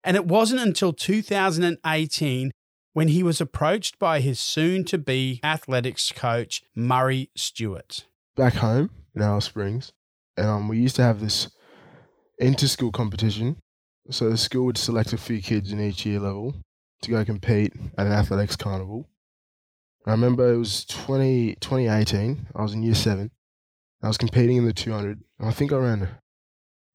And 0.04 0.18
it 0.18 0.26
wasn't 0.26 0.62
until 0.62 0.94
2018 0.94 2.52
when 2.94 3.08
he 3.08 3.24
was 3.24 3.42
approached 3.42 3.98
by 3.98 4.20
his 4.20 4.40
soon 4.40 4.84
to 4.86 4.98
be 4.98 5.40
athletics 5.44 6.12
coach, 6.12 6.64
Murray 6.76 7.30
Stewart. 7.36 8.06
Back 8.36 8.56
home 8.56 8.90
in 9.16 9.22
Alice 9.22 9.46
Springs, 9.46 9.94
um, 10.38 10.68
we 10.68 10.80
used 10.80 10.98
to 10.98 11.04
have 11.04 11.22
this 11.22 11.50
inter 12.38 12.68
school 12.68 12.92
competition 12.92 13.58
so 14.12 14.30
the 14.30 14.38
school 14.38 14.66
would 14.66 14.78
select 14.78 15.14
a 15.14 15.18
few 15.18 15.42
kids 15.42 15.72
in 15.72 15.80
each 15.80 16.06
year 16.06 16.20
level 16.20 16.54
to 17.02 17.12
go 17.12 17.26
compete 17.26 17.74
at 17.98 18.06
an 18.06 18.14
athletics 18.14 18.56
carnival. 18.56 19.08
I 20.06 20.12
remember 20.12 20.54
it 20.54 20.58
was 20.58 20.86
20, 20.86 21.56
2018. 21.56 22.48
I 22.54 22.62
was 22.62 22.74
in 22.74 22.84
year 22.84 22.94
seven. 22.94 23.32
I 24.06 24.08
was 24.08 24.18
competing 24.18 24.58
in 24.58 24.66
the 24.66 24.74
200. 24.74 25.22
And 25.40 25.50
I 25.50 25.52
think 25.52 25.74
I 25.74 25.78
ran 25.78 26.08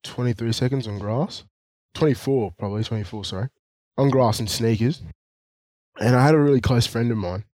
23 0.04 0.52
seconds 0.52 0.86
on 0.86 0.98
grass. 0.98 1.44
24, 1.94 2.52
probably 2.58 2.84
24, 2.84 3.24
sorry. 3.24 3.48
On 3.98 4.10
grass 4.10 4.38
and 4.38 4.48
sneakers. 4.48 5.02
And 6.00 6.16
I 6.16 6.24
had 6.24 6.34
a 6.34 6.40
really 6.40 6.60
close 6.60 6.86
friend 6.86 7.10
of 7.10 7.18
mine 7.18 7.44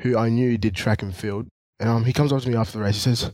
who 0.00 0.16
I 0.16 0.28
knew 0.28 0.58
did 0.58 0.74
track 0.74 1.02
and 1.02 1.14
field. 1.14 1.48
And 1.80 1.88
um, 1.88 2.04
he 2.04 2.12
comes 2.12 2.32
up 2.32 2.42
to 2.42 2.48
me 2.48 2.56
after 2.56 2.78
the 2.78 2.84
race. 2.84 2.94
He 2.94 3.14
says, 3.14 3.32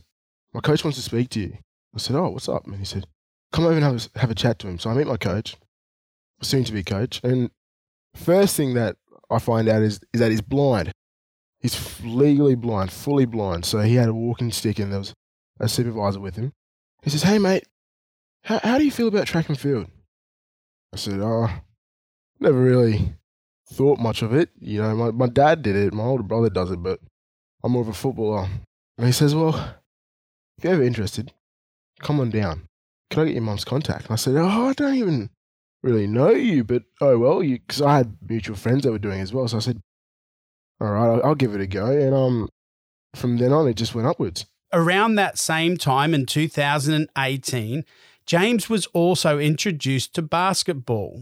My 0.53 0.61
coach 0.61 0.83
wants 0.83 0.97
to 0.97 1.03
speak 1.03 1.29
to 1.31 1.39
you. 1.41 1.57
I 1.93 1.99
said, 1.99 2.15
Oh, 2.15 2.29
what's 2.29 2.49
up? 2.49 2.65
And 2.65 2.75
he 2.77 2.85
said, 2.85 3.05
come 3.51 3.65
over 3.65 3.75
and 3.75 3.83
have 3.83 4.09
a, 4.15 4.19
have 4.19 4.31
a 4.31 4.35
chat 4.35 4.59
to 4.59 4.67
him. 4.67 4.79
So 4.79 4.89
I 4.89 4.93
meet 4.93 5.07
my 5.07 5.17
coach, 5.17 5.57
soon 6.41 6.63
to 6.63 6.71
be 6.71 6.83
coach, 6.83 7.21
and 7.23 7.49
first 8.15 8.55
thing 8.55 8.73
that 8.75 8.97
I 9.29 9.39
find 9.39 9.67
out 9.67 9.81
is 9.81 9.99
is 10.13 10.19
that 10.19 10.31
he's 10.31 10.41
blind. 10.41 10.91
He's 11.67 12.01
legally 12.01 12.55
blind, 12.55 12.91
fully 12.91 13.25
blind. 13.25 13.65
So 13.65 13.79
he 13.79 13.95
had 13.95 14.07
a 14.07 14.13
walking 14.13 14.51
stick, 14.51 14.79
and 14.79 14.91
there 14.91 14.99
was 14.99 15.13
a 15.59 15.67
supervisor 15.67 16.19
with 16.19 16.35
him. 16.35 16.53
He 17.03 17.09
says, 17.09 17.23
"Hey, 17.23 17.39
mate, 17.39 17.65
how 18.43 18.59
how 18.63 18.77
do 18.77 18.85
you 18.85 18.91
feel 18.91 19.09
about 19.09 19.27
track 19.27 19.49
and 19.49 19.59
field?" 19.59 19.87
I 20.93 20.97
said, 20.97 21.19
"Oh, 21.19 21.49
never 22.39 22.57
really 22.59 23.15
thought 23.69 23.99
much 23.99 24.21
of 24.21 24.33
it. 24.33 24.49
You 24.59 24.81
know, 24.81 24.95
my 24.95 25.11
my 25.11 25.27
dad 25.27 25.61
did 25.61 25.75
it, 25.75 25.93
my 25.93 26.03
older 26.03 26.23
brother 26.23 26.49
does 26.49 26.71
it, 26.71 26.81
but 26.81 27.01
I'm 27.63 27.73
more 27.73 27.81
of 27.81 27.89
a 27.89 27.93
footballer." 27.93 28.47
And 28.97 29.05
he 29.05 29.11
says, 29.11 29.35
"Well, 29.35 29.75
if 30.57 30.63
you're 30.63 30.73
ever 30.73 30.83
interested, 30.83 31.33
come 31.99 32.19
on 32.19 32.29
down. 32.29 32.67
Can 33.09 33.23
I 33.23 33.25
get 33.25 33.33
your 33.33 33.43
mum's 33.43 33.65
contact? 33.65 34.05
And 34.05 34.13
I 34.13 34.15
said, 34.15 34.35
oh, 34.35 34.69
I 34.69 34.73
don't 34.73 34.95
even 34.95 35.29
really 35.83 36.07
know 36.07 36.31
you, 36.31 36.63
but 36.63 36.83
oh 36.99 37.17
well, 37.17 37.41
because 37.41 37.81
I 37.81 37.97
had 37.97 38.17
mutual 38.27 38.55
friends 38.55 38.83
that 38.83 38.91
were 38.91 38.97
doing 38.99 39.19
it 39.19 39.23
as 39.23 39.33
well. 39.33 39.47
So 39.47 39.57
I 39.57 39.61
said, 39.61 39.81
all 40.79 40.91
right, 40.91 41.09
I'll, 41.09 41.21
I'll 41.23 41.35
give 41.35 41.53
it 41.55 41.61
a 41.61 41.67
go. 41.67 41.87
And 41.87 42.13
um, 42.13 42.49
from 43.15 43.37
then 43.37 43.51
on, 43.51 43.67
it 43.67 43.75
just 43.75 43.95
went 43.95 44.07
upwards. 44.07 44.45
Around 44.73 45.15
that 45.15 45.37
same 45.37 45.77
time 45.77 46.13
in 46.13 46.25
2018, 46.25 47.85
James 48.25 48.69
was 48.69 48.85
also 48.87 49.39
introduced 49.39 50.13
to 50.15 50.21
basketball. 50.21 51.21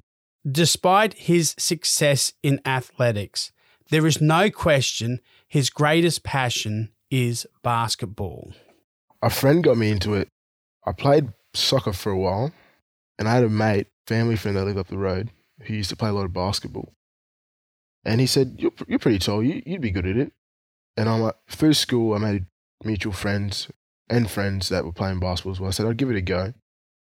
Despite 0.50 1.14
his 1.14 1.56
success 1.58 2.34
in 2.44 2.60
athletics, 2.66 3.52
there 3.90 4.06
is 4.06 4.22
no 4.22 4.50
question 4.50 5.20
his 5.48 5.70
greatest 5.70 6.24
passion 6.24 6.90
is 7.12 7.48
basketball. 7.64 8.54
A 9.22 9.30
friend 9.30 9.64
got 9.64 9.78
me 9.78 9.92
into 9.92 10.16
it. 10.16 10.28
I 10.86 10.92
played 10.92 11.30
soccer 11.54 11.94
for 11.94 12.12
a 12.12 12.18
while, 12.18 12.52
and 13.18 13.28
I 13.28 13.36
had 13.36 13.44
a 13.44 13.50
mate, 13.50 13.88
family 14.06 14.36
friend 14.36 14.58
that 14.58 14.66
lived 14.66 14.78
up 14.78 14.88
the 14.88 14.98
road, 14.98 15.32
who 15.62 15.74
used 15.74 15.90
to 15.92 15.96
play 15.96 16.10
a 16.10 16.14
lot 16.14 16.26
of 16.26 16.34
basketball. 16.34 16.92
And 18.06 18.22
he 18.22 18.28
said, 18.28 18.56
"You're 18.60 18.72
you're 18.88 19.00
pretty 19.00 19.20
tall. 19.20 19.44
You, 19.44 19.62
you'd 19.66 19.82
be 19.82 19.92
good 19.92 20.06
at 20.06 20.18
it." 20.18 20.32
And 20.98 21.10
I'm 21.10 21.22
like, 21.22 21.36
through 21.50 21.74
school, 21.74 22.14
I 22.14 22.20
made 22.20 22.46
mutual 22.84 23.14
friends 23.14 23.68
and 24.10 24.30
friends 24.30 24.70
that 24.70 24.86
were 24.86 24.94
playing 24.94 25.20
basketball 25.20 25.54
as 25.54 25.60
well. 25.60 25.68
I 25.68 25.72
said 25.72 25.86
I'd 25.86 25.98
give 25.98 26.10
it 26.10 26.16
a 26.16 26.22
go. 26.22 26.54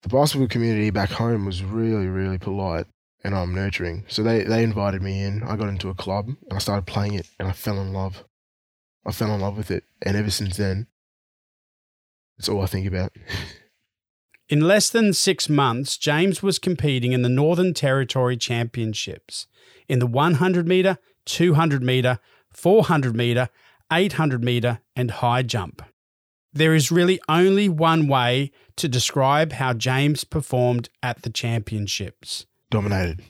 The 0.03 0.09
basketball 0.09 0.47
community 0.47 0.91
back 0.91 1.11
home 1.11 1.45
was 1.45 1.63
really, 1.63 2.07
really 2.07 2.37
polite 2.37 2.85
and 3.23 3.35
I'm 3.35 3.49
um, 3.49 3.55
nurturing. 3.55 4.05
So 4.07 4.23
they, 4.23 4.43
they 4.43 4.63
invited 4.63 5.01
me 5.01 5.21
in. 5.23 5.43
I 5.43 5.55
got 5.55 5.67
into 5.67 5.89
a 5.89 5.95
club 5.95 6.27
and 6.27 6.53
I 6.53 6.57
started 6.59 6.85
playing 6.85 7.15
it 7.15 7.27
and 7.37 7.47
I 7.47 7.51
fell 7.51 7.81
in 7.81 7.93
love. 7.93 8.23
I 9.05 9.11
fell 9.11 9.33
in 9.33 9.41
love 9.41 9.57
with 9.57 9.71
it. 9.71 9.83
And 10.01 10.15
ever 10.15 10.29
since 10.29 10.57
then, 10.57 10.87
it's 12.37 12.47
all 12.47 12.61
I 12.61 12.67
think 12.67 12.87
about. 12.87 13.11
In 14.47 14.61
less 14.61 14.89
than 14.89 15.13
six 15.13 15.49
months, 15.49 15.97
James 15.97 16.41
was 16.41 16.59
competing 16.59 17.11
in 17.11 17.21
the 17.21 17.29
Northern 17.29 17.73
Territory 17.73 18.37
Championships 18.37 19.47
in 19.89 19.99
the 19.99 20.07
100 20.07 20.67
metre, 20.67 20.97
200 21.25 21.83
metre, 21.83 22.19
400 22.51 23.15
metre, 23.15 23.49
800 23.91 24.43
metre, 24.43 24.79
and 24.95 25.11
high 25.11 25.43
jump. 25.43 25.81
There 26.53 26.73
is 26.73 26.91
really 26.91 27.19
only 27.27 27.69
one 27.69 28.07
way 28.07 28.51
to 28.77 28.87
describe 28.87 29.53
how 29.53 29.73
James 29.73 30.23
performed 30.23 30.89
at 31.03 31.21
the 31.21 31.29
championships. 31.29 32.45
Dominated. 32.71 33.23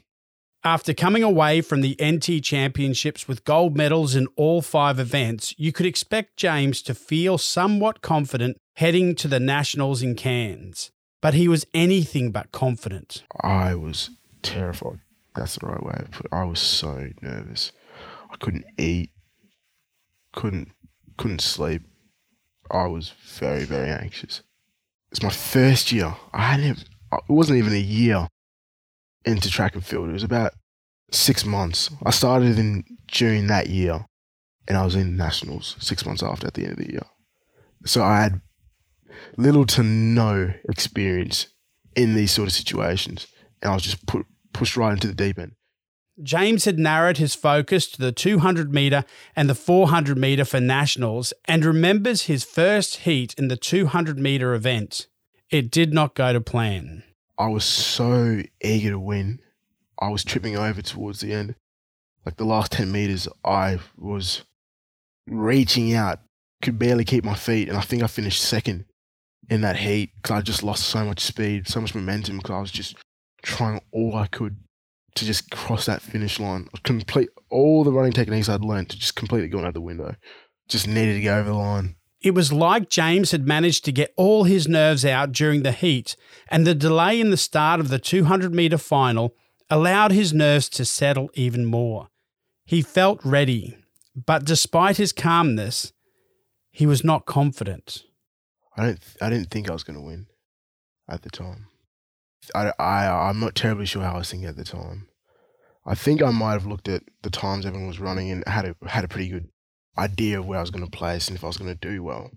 After 0.64 0.94
coming 0.94 1.24
away 1.24 1.62
from 1.62 1.80
the 1.80 1.98
NT 2.04 2.44
Championships 2.44 3.30
with 3.30 3.46
gold 3.46 3.78
medals 3.78 4.14
in 4.14 4.28
all 4.36 4.62
five 4.62 5.00
events, 5.00 5.56
you 5.58 5.72
could 5.72 5.86
expect 5.86 6.36
James 6.36 6.82
to 6.82 6.94
feel 6.94 7.38
somewhat 7.38 8.02
confident 8.02 8.58
heading 8.76 9.16
to 9.16 9.30
the 9.30 9.40
Nationals 9.40 10.04
in 10.04 10.16
Cairns. 10.16 10.92
But 11.22 11.34
he 11.34 11.48
was 11.48 11.66
anything 11.74 12.32
but 12.32 12.52
confident. 12.52 13.24
I 13.42 13.74
was 13.76 14.10
terrified. 14.42 15.00
That's 15.40 15.58
the 15.58 15.68
right 15.68 15.82
way 15.82 15.94
to 15.98 16.10
put 16.12 16.26
it. 16.26 16.34
I 16.34 16.44
was 16.44 16.60
so 16.60 17.10
nervous. 17.22 17.72
I 18.30 18.36
couldn't 18.36 18.66
eat, 18.78 19.12
couldn't 20.34 20.72
couldn't 21.18 21.42
sleep. 21.42 21.84
I 22.72 22.88
was 22.88 23.10
very, 23.10 23.64
very 23.64 23.90
anxious. 23.90 24.44
It's 25.12 25.24
my 25.24 25.30
first 25.30 25.92
year. 25.92 26.16
I 26.34 26.42
hadn't, 26.42 26.86
it 27.12 27.22
wasn't 27.30 27.58
even 27.58 27.74
a 27.74 27.78
year 27.78 28.28
into 29.26 29.50
track 29.50 29.76
and 29.76 29.84
field. 29.84 30.10
It 30.10 30.14
was 30.14 30.24
about 30.24 30.54
six 31.12 31.46
months. 31.46 31.90
I 32.06 32.12
started 32.12 32.60
in 32.60 32.84
June 33.08 33.48
that 33.48 33.70
year 33.70 34.06
and 34.68 34.78
I 34.78 34.86
was 34.86 34.96
in 34.96 35.18
nationals 35.18 35.76
six 35.80 36.06
months 36.06 36.22
after 36.22 36.48
at 36.48 36.54
the 36.54 36.64
end 36.64 36.74
of 36.74 36.78
the 36.78 36.92
year. 36.92 37.06
So 37.86 38.04
I 38.04 38.22
had 38.22 38.42
little 39.38 39.66
to 39.66 39.84
no 39.84 40.54
experience 40.70 41.48
in 41.96 42.14
these 42.14 42.32
sort 42.32 42.48
of 42.48 42.54
situations. 42.54 43.28
And 43.62 43.72
I 43.72 43.74
was 43.74 43.84
just 43.84 44.06
put, 44.06 44.26
pushed 44.60 44.78
right 44.78 44.92
into 44.92 45.08
the 45.08 45.16
deep 45.16 45.40
end. 45.40 45.54
James 46.22 46.66
had 46.66 46.78
narrowed 46.78 47.18
his 47.18 47.34
focus 47.34 47.88
to 47.88 47.98
the 47.98 48.12
200 48.12 48.74
metre 48.74 49.06
and 49.38 49.50
the 49.50 49.56
400 49.56 50.18
metre 50.18 50.44
for 50.44 50.60
nationals 50.60 51.34
and 51.46 51.64
remembers 51.64 52.24
his 52.24 52.44
first 52.44 52.98
heat 52.98 53.34
in 53.38 53.48
the 53.48 53.56
200 53.56 54.20
metre 54.20 54.54
event. 54.54 55.08
It 55.50 55.72
did 55.72 55.94
not 55.94 56.16
go 56.16 56.34
to 56.34 56.42
plan. 56.42 57.04
I 57.38 57.48
was 57.48 57.64
so 57.64 58.42
eager 58.62 58.90
to 58.92 59.00
win. 59.00 59.40
I 59.98 60.10
was 60.10 60.26
tripping 60.26 60.58
over 60.58 60.82
towards 60.82 61.22
the 61.22 61.34
end. 61.34 61.56
Like 62.26 62.36
the 62.36 62.44
last 62.44 62.74
10 62.74 62.92
metres, 62.92 63.30
I 63.46 63.80
was 63.98 64.44
reaching 65.26 65.94
out, 65.94 66.20
could 66.62 66.78
barely 66.78 67.06
keep 67.06 67.24
my 67.24 67.34
feet, 67.34 67.70
and 67.70 67.78
I 67.78 67.82
think 67.82 68.04
I 68.04 68.08
finished 68.08 68.42
second 68.42 68.84
in 69.50 69.62
that 69.62 69.78
heat 69.78 70.12
because 70.16 70.38
I 70.38 70.42
just 70.42 70.64
lost 70.64 70.86
so 70.86 71.06
much 71.06 71.22
speed, 71.22 71.70
so 71.70 71.80
much 71.80 71.96
momentum 71.96 72.38
because 72.38 72.52
I 72.52 72.60
was 72.60 72.72
just 72.72 72.98
trying 73.42 73.82
all 73.92 74.16
I 74.16 74.28
could 74.28 74.58
to 75.16 75.26
just 75.26 75.50
cross 75.52 75.86
that 75.86 76.02
finish 76.02 76.40
line. 76.40 76.70
Complete 76.84 77.30
all 77.50 77.84
the 77.84 77.92
running 77.92 78.14
techniques 78.14 78.50
I'd 78.50 78.62
learned 78.62 78.90
to 78.90 79.00
just 79.00 79.16
completely 79.16 79.50
gone 79.50 79.66
out 79.66 79.74
the 79.74 79.82
window. 79.82 80.16
Just 80.68 80.88
needed 80.88 81.16
to 81.16 81.22
go 81.22 81.38
over 81.38 81.50
the 81.50 81.56
line. 81.56 81.96
It 82.22 82.32
was 82.32 82.52
like 82.52 82.90
James 82.90 83.32
had 83.32 83.48
managed 83.48 83.86
to 83.86 83.94
get 83.94 84.14
all 84.18 84.44
his 84.44 84.68
nerves 84.68 85.06
out 85.06 85.32
during 85.32 85.64
the 85.64 85.72
heat, 85.72 86.18
and 86.50 86.68
the 86.68 86.76
delay 86.76 87.20
in 87.20 87.30
the 87.30 87.38
start 87.38 87.80
of 87.80 87.88
the 87.88 88.00
200 88.00 88.54
metre 88.54 88.78
final 88.78 89.34
allowed 89.70 90.12
his 90.12 90.34
nerves 90.34 90.68
to 90.70 90.84
settle 90.84 91.30
even 91.34 91.66
more. 91.66 92.10
He 92.66 92.82
felt 92.82 93.24
ready, 93.24 93.78
but 94.14 94.44
despite 94.44 94.98
his 94.98 95.14
calmness, 95.14 95.94
he 96.72 96.86
was 96.86 97.04
not 97.06 97.26
confident. 97.26 98.04
I 98.76 98.86
don't. 98.86 99.00
I 99.22 99.30
didn't 99.30 99.50
think 99.50 99.70
I 99.70 99.74
was 99.74 99.84
going 99.84 99.98
to 99.98 100.06
win 100.06 100.28
at 101.10 101.22
the 101.22 101.30
time. 101.30 101.69
I, 102.56 102.74
I, 102.80 103.30
I'm 103.30 103.40
not 103.40 103.56
terribly 103.56 103.86
sure 103.86 104.04
how 104.04 104.16
I 104.16 104.18
was 104.20 104.32
thinking 104.32 104.50
at 104.50 104.58
the 104.58 104.64
time. 104.64 105.08
I 105.86 105.96
think 105.96 106.22
I 106.22 106.32
might 106.32 106.54
have 106.54 106.66
looked 106.66 106.88
at 106.88 107.04
the 107.22 107.30
times 107.30 107.66
everyone 107.66 107.88
was 107.88 108.00
running 108.00 108.30
and 108.30 108.48
had 108.48 108.66
a 108.66 108.76
had 108.88 109.04
a 109.04 109.08
pretty 109.08 109.30
good 109.30 109.50
idea 109.98 110.40
of 110.40 110.46
where 110.46 110.58
I 110.58 110.62
was 110.62 110.72
going 110.72 110.86
to 110.86 110.92
place 110.92 111.28
and 111.28 111.38
if 111.38 111.44
I 111.44 111.48
was 111.48 111.58
going 111.58 111.72
to 111.72 111.76
do 111.76 112.04
well. 112.04 112.32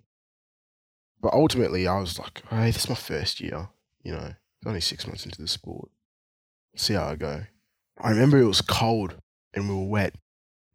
But 1.20 1.34
ultimately, 1.34 1.86
I 1.86 2.00
was 2.00 2.18
like, 2.18 2.42
hey, 2.48 2.66
this 2.66 2.84
is 2.84 2.88
my 2.88 2.94
first 2.94 3.40
year. 3.40 3.68
You 4.02 4.12
know, 4.12 4.26
it's 4.26 4.66
only 4.66 4.80
six 4.80 5.06
months 5.06 5.24
into 5.24 5.40
the 5.40 5.48
sport. 5.48 5.90
See 6.76 6.94
how 6.94 7.08
I 7.08 7.16
go. 7.16 7.42
I 8.00 8.10
remember 8.10 8.38
it 8.38 8.46
was 8.46 8.60
cold 8.60 9.16
and 9.54 9.68
we 9.68 9.74
were 9.74 9.88
wet. 9.88 10.14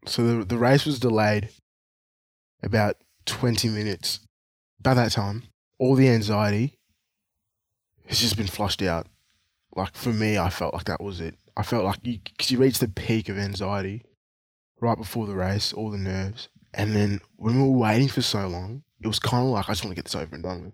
So 0.06 0.24
the, 0.26 0.46
the 0.46 0.58
race 0.58 0.86
was 0.86 1.00
delayed 1.00 1.50
about 2.64 2.98
20 3.26 3.68
minutes. 3.70 4.20
By 4.82 4.94
that 4.94 5.12
time, 5.12 5.44
all 5.80 5.96
the 5.96 6.10
anxiety 6.10 6.78
has 8.06 8.20
just 8.20 8.38
been 8.38 8.48
flushed 8.48 8.82
out. 8.82 9.08
Like 9.78 9.96
for 9.96 10.10
me, 10.10 10.40
I 10.40 10.50
felt 10.50 10.74
like 10.74 10.86
that 10.86 11.04
was 11.04 11.22
it. 11.22 11.36
I 11.56 11.62
felt 11.62 11.86
like 11.86 12.00
you, 12.02 12.18
because 12.24 12.50
you 12.50 12.58
reach 12.58 12.80
the 12.80 12.88
peak 12.88 13.30
of 13.30 13.38
anxiety 13.38 14.04
right 14.82 14.98
before 14.98 15.28
the 15.28 15.36
race, 15.36 15.72
all 15.72 15.92
the 15.92 16.00
nerves. 16.00 16.50
And 16.74 16.96
then 16.96 17.22
when 17.36 17.56
we 17.56 17.62
were 17.62 17.78
waiting 17.78 18.08
for 18.08 18.24
so 18.24 18.48
long, 18.48 18.82
it 19.00 19.08
was 19.08 19.20
kind 19.20 19.46
of 19.46 19.52
like, 19.52 19.70
I 19.70 19.74
just 19.74 19.84
want 19.84 19.92
to 19.92 19.96
get 19.96 20.06
this 20.06 20.16
over 20.16 20.34
and 20.34 20.44
done 20.44 20.66
with. 20.66 20.74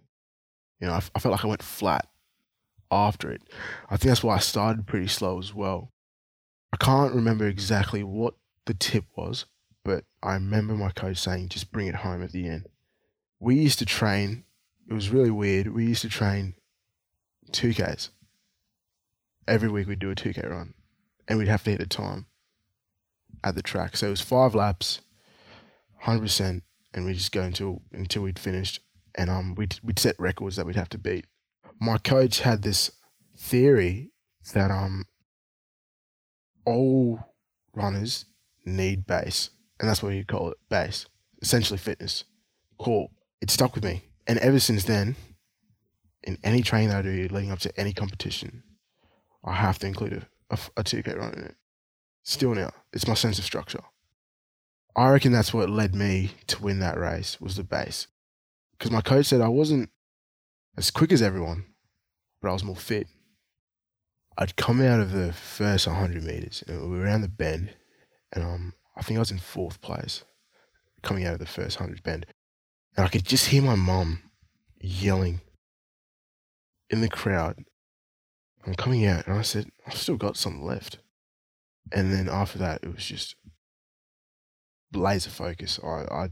You 0.80 0.88
know, 0.88 0.94
I, 0.94 1.02
I 1.14 1.20
felt 1.20 1.34
like 1.34 1.44
I 1.44 1.50
went 1.50 1.62
flat 1.62 2.08
after 2.90 3.30
it. 3.30 3.42
I 3.90 3.98
think 3.98 4.10
that's 4.10 4.24
why 4.24 4.36
I 4.36 4.40
started 4.40 4.88
pretty 4.88 5.08
slow 5.08 5.38
as 5.38 5.54
well. 5.54 5.92
I 6.72 6.78
can't 6.78 7.14
remember 7.14 7.46
exactly 7.46 8.04
what 8.04 8.36
the 8.66 8.74
tip 8.74 9.04
was, 9.18 9.46
but 9.84 10.06
I 10.22 10.36
remember 10.36 10.76
my 10.76 10.92
coach 10.92 11.18
saying, 11.18 11.50
just 11.50 11.74
bring 11.74 11.88
it 11.88 11.96
home 11.96 12.24
at 12.24 12.32
the 12.32 12.48
end. 12.48 12.68
We 13.42 13.56
used 13.56 13.80
to 13.80 13.86
train, 13.86 14.46
it 14.90 14.94
was 14.94 15.10
really 15.10 15.32
weird. 15.32 15.68
We 15.68 15.86
used 15.86 16.04
to 16.04 16.10
train 16.10 16.56
2Ks. 17.52 18.10
Every 19.48 19.70
week 19.70 19.88
we'd 19.88 20.00
do 20.00 20.12
a 20.12 20.16
2K 20.16 20.50
run 20.50 20.74
and 21.28 21.38
we'd 21.38 21.48
have 21.48 21.64
to 21.64 21.72
hit 21.72 21.82
a 21.82 21.88
time 21.88 22.26
at 23.44 23.56
the 23.56 23.62
track. 23.62 23.98
So 23.98 24.08
it 24.08 24.12
was 24.12 24.22
five 24.22 24.56
laps, 24.56 25.02
100%, 26.04 26.62
and 26.94 27.06
we 27.06 27.14
just 27.14 27.32
go 27.32 27.42
until 27.42 27.82
until 27.92 28.24
we'd 28.24 28.40
finished. 28.40 28.80
And 29.16 29.30
um, 29.30 29.56
we'd, 29.56 29.80
we'd 29.84 30.00
set 30.00 30.16
records 30.18 30.56
that 30.56 30.66
we'd 30.66 30.76
have 30.76 30.90
to 30.90 30.98
beat. 30.98 31.28
My 31.80 31.98
coach 31.98 32.40
had 32.40 32.64
this 32.64 32.92
theory 33.38 34.12
that 34.54 34.72
um, 34.72 35.06
all 36.66 37.20
runners 37.74 38.26
need 38.66 39.06
base, 39.06 39.50
and 39.80 39.88
that's 39.88 40.02
what 40.02 40.14
he'd 40.14 40.28
call 40.28 40.52
it 40.52 40.58
base, 40.70 41.06
essentially 41.42 41.78
fitness. 41.78 42.24
Cool. 42.80 43.12
It 43.42 43.52
stuck 43.52 43.76
with 43.76 43.84
me. 43.84 44.04
And 44.26 44.40
ever 44.40 44.60
since 44.60 44.86
then, 44.86 45.16
in 46.24 46.38
any 46.44 46.62
training 46.62 46.90
that 46.90 47.00
I 47.00 47.02
do 47.02 47.28
leading 47.30 47.52
up 47.52 47.60
to 47.60 47.80
any 47.80 47.94
competition, 47.94 48.64
I 49.44 49.54
have 49.54 49.80
to 49.80 49.88
include 49.88 50.14
a, 50.14 50.54
a, 50.54 50.58
a 50.78 50.84
2K 50.84 51.18
run 51.18 51.34
in 51.34 51.44
it. 51.44 51.56
Still 52.24 52.56
now, 52.56 52.72
it's 52.94 53.08
my 53.08 53.14
sense 53.14 53.38
of 53.38 53.46
structure. 53.46 53.82
I 54.96 55.10
reckon 55.10 55.32
that's 55.32 55.54
what 55.54 55.70
led 55.70 55.96
me 55.96 56.32
to 56.48 56.62
win 56.62 56.80
that 56.80 56.98
race 56.98 57.42
was 57.42 57.56
the 57.56 57.64
base. 57.64 58.08
Because 58.78 58.92
my 58.92 59.02
coach 59.02 59.26
said 59.26 59.42
I 59.42 59.48
wasn't 59.48 59.90
as 60.78 60.92
quick 60.92 61.12
as 61.12 61.22
everyone, 61.22 61.66
but 62.42 62.50
I 62.50 62.54
was 62.54 62.64
more 62.64 62.76
fit. 62.76 63.08
I'd 64.38 64.56
come 64.56 64.82
out 64.82 65.00
of 65.00 65.12
the 65.12 65.34
first 65.34 65.88
100 65.88 66.24
meters 66.24 66.64
and 66.68 66.82
we 66.82 66.98
were 66.98 67.04
around 67.04 67.22
the 67.22 67.28
bend, 67.28 67.76
and 68.32 68.44
um, 68.44 68.74
I 68.96 69.02
think 69.02 69.18
I 69.18 69.20
was 69.20 69.32
in 69.32 69.40
fourth 69.40 69.82
place 69.82 70.24
coming 71.02 71.26
out 71.26 71.34
of 71.34 71.40
the 71.40 71.46
first 71.46 71.80
100 71.80 72.02
bend. 72.04 72.26
And 72.96 73.06
I 73.06 73.10
could 73.10 73.26
just 73.26 73.48
hear 73.48 73.62
my 73.62 73.76
mum 73.76 74.24
yelling 74.80 75.42
in 76.90 77.02
the 77.02 77.10
crowd. 77.10 77.64
I'm 78.66 78.76
coming 78.76 79.06
out, 79.06 79.28
and 79.28 79.38
I 79.38 79.42
said, 79.42 79.70
I've 79.86 79.98
still 79.98 80.18
got 80.18 80.38
some 80.38 80.64
left. 80.64 81.00
And 81.92 82.14
then 82.14 82.30
after 82.30 82.58
that, 82.60 82.84
it 82.84 82.94
was 82.94 83.06
just 83.06 83.36
laser 84.94 85.30
focus. 85.30 85.80
I, 85.84 86.06
I 86.10 86.30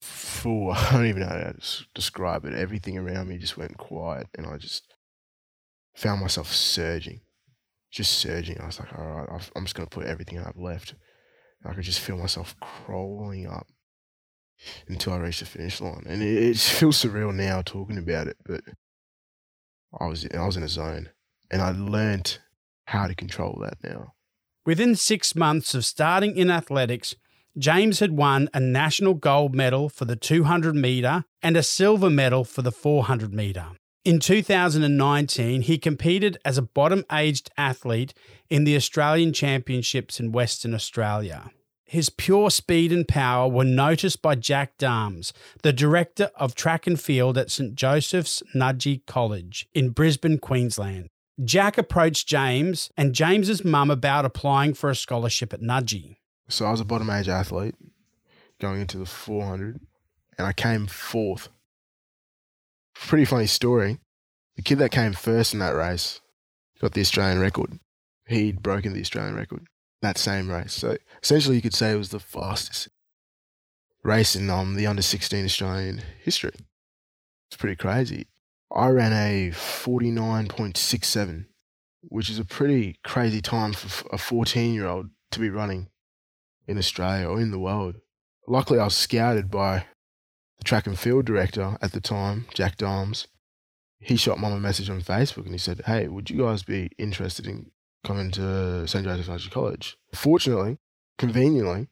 full, 0.00 0.72
I 0.72 0.92
don't 0.92 1.06
even 1.06 1.22
know 1.22 1.28
how 1.28 1.36
to 1.36 1.86
describe 1.94 2.44
it. 2.44 2.54
Everything 2.54 2.98
around 2.98 3.28
me 3.28 3.38
just 3.38 3.56
went 3.56 3.76
quiet, 3.78 4.28
and 4.34 4.46
I 4.46 4.56
just 4.58 4.94
found 5.94 6.20
myself 6.20 6.52
surging, 6.52 7.20
just 7.90 8.12
surging. 8.12 8.60
I 8.60 8.66
was 8.66 8.80
like, 8.80 8.92
all 8.98 9.04
right, 9.04 9.50
I'm 9.54 9.64
just 9.64 9.74
going 9.74 9.86
to 9.86 9.94
put 9.94 10.06
everything 10.06 10.38
I've 10.38 10.56
left. 10.56 10.94
And 11.62 11.70
I 11.70 11.74
could 11.74 11.84
just 11.84 12.00
feel 12.00 12.16
myself 12.16 12.56
crawling 12.60 13.46
up 13.46 13.68
until 14.88 15.12
I 15.12 15.18
reached 15.18 15.40
the 15.40 15.46
finish 15.46 15.80
line. 15.80 16.04
And 16.06 16.22
it, 16.22 16.42
it 16.42 16.58
feels 16.58 17.02
surreal 17.02 17.34
now 17.34 17.62
talking 17.62 17.98
about 17.98 18.26
it, 18.26 18.36
but 18.44 18.62
I 19.98 20.06
was 20.06 20.26
I 20.34 20.46
was 20.46 20.56
in 20.56 20.62
a 20.62 20.68
zone, 20.68 21.10
and 21.52 21.62
I 21.62 21.70
learned 21.70 22.38
how 22.86 23.06
to 23.06 23.14
control 23.14 23.58
that 23.62 23.76
now. 23.84 24.14
Within 24.64 24.96
six 24.96 25.36
months 25.36 25.74
of 25.74 25.84
starting 25.84 26.36
in 26.36 26.50
athletics, 26.50 27.14
James 27.58 28.00
had 28.00 28.16
won 28.16 28.48
a 28.54 28.60
national 28.60 29.14
gold 29.14 29.54
medal 29.54 29.88
for 29.88 30.06
the 30.06 30.16
200 30.16 30.74
metre 30.74 31.24
and 31.42 31.56
a 31.56 31.62
silver 31.62 32.08
medal 32.08 32.44
for 32.44 32.62
the 32.62 32.72
400 32.72 33.34
metre. 33.34 33.66
In 34.04 34.18
2019, 34.18 35.62
he 35.62 35.78
competed 35.78 36.38
as 36.44 36.58
a 36.58 36.62
bottom 36.62 37.04
aged 37.12 37.50
athlete 37.56 38.14
in 38.48 38.64
the 38.64 38.74
Australian 38.74 39.32
Championships 39.32 40.18
in 40.18 40.32
Western 40.32 40.74
Australia. 40.74 41.50
His 41.84 42.08
pure 42.08 42.50
speed 42.50 42.90
and 42.90 43.06
power 43.06 43.46
were 43.48 43.64
noticed 43.64 44.22
by 44.22 44.36
Jack 44.36 44.78
Darms, 44.78 45.32
the 45.62 45.74
director 45.74 46.30
of 46.36 46.54
track 46.54 46.86
and 46.86 46.98
field 46.98 47.36
at 47.36 47.50
St 47.50 47.74
Joseph's 47.74 48.42
Nudgee 48.54 49.04
College 49.06 49.68
in 49.74 49.90
Brisbane, 49.90 50.38
Queensland. 50.38 51.10
Jack 51.42 51.78
approached 51.78 52.28
James 52.28 52.90
and 52.96 53.14
James's 53.14 53.64
mum 53.64 53.90
about 53.90 54.24
applying 54.24 54.74
for 54.74 54.90
a 54.90 54.96
scholarship 54.96 55.52
at 55.52 55.60
Nudgee. 55.60 56.16
So 56.48 56.66
I 56.66 56.70
was 56.70 56.80
a 56.80 56.84
bottom 56.84 57.10
age 57.10 57.28
athlete 57.28 57.74
going 58.60 58.80
into 58.80 58.98
the 58.98 59.06
400 59.06 59.80
and 60.38 60.46
I 60.46 60.52
came 60.52 60.86
fourth. 60.86 61.48
Pretty 62.94 63.24
funny 63.24 63.46
story. 63.46 63.98
The 64.56 64.62
kid 64.62 64.78
that 64.78 64.90
came 64.90 65.14
first 65.14 65.54
in 65.54 65.60
that 65.60 65.74
race 65.74 66.20
got 66.80 66.92
the 66.92 67.00
Australian 67.00 67.40
record. 67.40 67.78
He'd 68.26 68.62
broken 68.62 68.92
the 68.92 69.00
Australian 69.00 69.34
record 69.34 69.66
that 70.02 70.18
same 70.18 70.50
race. 70.50 70.74
So 70.74 70.96
essentially, 71.22 71.56
you 71.56 71.62
could 71.62 71.74
say 71.74 71.92
it 71.92 71.96
was 71.96 72.10
the 72.10 72.20
fastest 72.20 72.88
race 74.02 74.36
in 74.36 74.50
um, 74.50 74.74
the 74.74 74.86
under 74.86 75.00
16 75.00 75.44
Australian 75.44 76.02
history. 76.22 76.52
It's 77.48 77.56
pretty 77.56 77.76
crazy. 77.76 78.26
I 78.74 78.88
ran 78.88 79.12
a 79.12 79.50
49.67, 79.50 81.46
which 82.02 82.30
is 82.30 82.38
a 82.38 82.44
pretty 82.44 82.98
crazy 83.04 83.40
time 83.40 83.72
for 83.72 84.08
a 84.12 84.18
14 84.18 84.74
year 84.74 84.86
old 84.86 85.10
to 85.30 85.40
be 85.40 85.50
running 85.50 85.88
in 86.66 86.78
Australia 86.78 87.28
or 87.28 87.40
in 87.40 87.50
the 87.50 87.58
world. 87.58 87.96
Luckily, 88.48 88.78
I 88.78 88.84
was 88.84 88.96
scouted 88.96 89.50
by 89.50 89.86
the 90.58 90.64
track 90.64 90.86
and 90.86 90.98
field 90.98 91.26
director 91.26 91.76
at 91.80 91.92
the 91.92 92.00
time, 92.00 92.46
Jack 92.54 92.76
Darms. 92.76 93.26
He 93.98 94.16
shot 94.16 94.40
mum 94.40 94.52
a 94.52 94.60
message 94.60 94.90
on 94.90 95.00
Facebook 95.00 95.44
and 95.44 95.52
he 95.52 95.58
said, 95.58 95.82
Hey, 95.86 96.08
would 96.08 96.28
you 96.28 96.38
guys 96.38 96.62
be 96.62 96.90
interested 96.98 97.46
in 97.46 97.70
coming 98.04 98.30
to 98.32 98.86
St. 98.86 99.04
Joseph's 99.04 99.28
Nudgee 99.28 99.50
College. 99.50 99.96
Fortunately, 100.14 100.78
conveniently, 101.18 101.88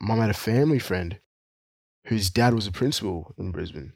mum 0.00 0.20
had 0.20 0.30
a 0.30 0.34
family 0.34 0.78
friend 0.78 1.18
whose 2.06 2.30
dad 2.30 2.54
was 2.54 2.66
a 2.66 2.72
principal 2.72 3.34
in 3.38 3.50
Brisbane. 3.50 3.92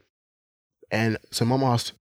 And 0.91 1.19
so 1.31 1.45
mum 1.45 1.63
asked, 1.63 1.93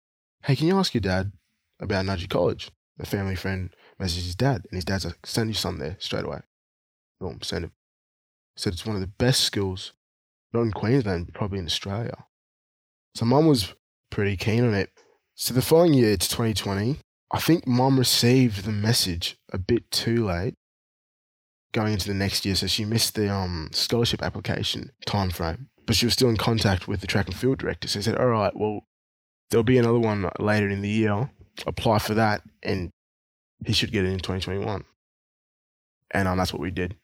Hey, 0.46 0.58
can 0.58 0.68
you 0.68 0.78
ask 0.78 0.94
your 0.94 1.00
dad 1.00 1.32
about 1.80 2.06
Nudgee 2.06 2.30
College? 2.30 2.70
A 3.00 3.06
family 3.06 3.36
friend 3.36 3.74
messages 3.98 4.26
his 4.26 4.36
dad, 4.36 4.66
and 4.70 4.76
his 4.76 4.84
dad's 4.84 5.06
like, 5.06 5.26
Send 5.26 5.50
your 5.50 5.56
son 5.56 5.80
there 5.80 5.96
straight 6.00 6.26
away. 6.26 6.42
Boom, 7.22 7.40
send 7.42 7.64
him. 7.64 7.72
Said 8.58 8.74
it's 8.74 8.86
one 8.86 8.96
of 8.96 9.02
the 9.02 9.08
best 9.08 9.42
schools, 9.42 9.94
not 10.52 10.64
in 10.64 10.74
Queensland, 10.74 11.28
but 11.28 11.34
probably 11.34 11.60
in 11.60 11.66
Australia. 11.66 12.26
So 13.16 13.24
mum 13.24 13.48
was 13.48 13.74
pretty 14.10 14.36
keen 14.36 14.66
on 14.66 14.74
it. 14.74 14.92
So 15.34 15.54
the 15.54 15.62
following 15.62 15.94
year, 15.94 16.12
it's 16.12 16.28
2020, 16.28 16.98
I 17.32 17.40
think 17.40 17.66
mom 17.66 17.98
received 17.98 18.66
the 18.66 18.72
message 18.72 19.38
a 19.54 19.58
bit 19.58 19.90
too 19.92 20.26
late 20.26 20.56
going 21.72 21.94
into 21.94 22.08
the 22.10 22.14
next 22.14 22.46
year, 22.46 22.56
so 22.56 22.68
she 22.68 22.84
missed 22.84 23.16
the 23.16 23.34
um, 23.34 23.70
scholarship 23.72 24.22
application 24.22 24.92
time 25.06 25.30
frame. 25.30 25.70
But 25.86 25.96
she 25.96 26.06
was 26.06 26.14
still 26.14 26.30
in 26.30 26.38
contact 26.38 26.86
with 26.88 27.00
the 27.00 27.08
track 27.08 27.28
and 27.28 27.36
field 27.36 27.60
director. 27.60 27.88
So 27.88 28.00
he 28.00 28.04
said, 28.04 28.18
All 28.18 28.28
right, 28.28 28.56
well, 28.56 28.82
there'll 29.54 29.64
be 29.64 29.78
another 29.78 30.00
one 30.00 30.28
later 30.40 30.68
in 30.68 30.82
the 30.82 30.90
year. 30.90 31.30
Apply 31.68 32.00
for 32.00 32.16
that, 32.16 32.42
and 32.64 32.90
he 33.64 33.72
should 33.72 33.92
get 33.92 34.04
it 34.04 34.10
in 34.10 34.18
2021. 34.18 34.84
And 36.10 36.28
um, 36.28 36.38
that's 36.40 36.52
what 36.52 36.62
we 36.62 36.72
did. 36.72 36.96